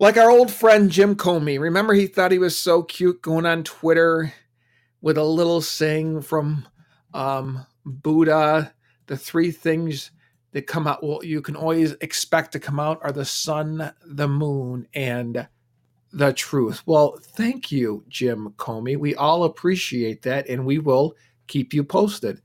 like 0.00 0.16
our 0.16 0.32
old 0.32 0.50
friend 0.50 0.90
Jim 0.90 1.14
Comey, 1.14 1.60
remember 1.60 1.94
he 1.94 2.08
thought 2.08 2.32
he 2.32 2.40
was 2.40 2.58
so 2.58 2.82
cute 2.82 3.22
going 3.22 3.46
on 3.46 3.62
Twitter 3.62 4.34
with 5.04 5.18
a 5.18 5.22
little 5.22 5.60
saying 5.60 6.22
from 6.22 6.66
um, 7.12 7.66
Buddha 7.84 8.72
the 9.06 9.16
three 9.18 9.50
things 9.50 10.12
that 10.52 10.66
come 10.66 10.86
out, 10.86 11.04
well, 11.04 11.22
you 11.22 11.42
can 11.42 11.54
always 11.54 11.92
expect 12.00 12.52
to 12.52 12.58
come 12.58 12.80
out 12.80 13.00
are 13.02 13.12
the 13.12 13.24
sun, 13.24 13.92
the 14.06 14.26
moon, 14.26 14.88
and 14.94 15.46
the 16.14 16.32
truth. 16.32 16.82
Well, 16.86 17.18
thank 17.20 17.70
you, 17.70 18.02
Jim 18.08 18.54
Comey. 18.56 18.96
We 18.96 19.14
all 19.14 19.44
appreciate 19.44 20.22
that, 20.22 20.48
and 20.48 20.64
we 20.64 20.78
will 20.78 21.14
keep 21.48 21.74
you 21.74 21.84
posted. 21.84 22.40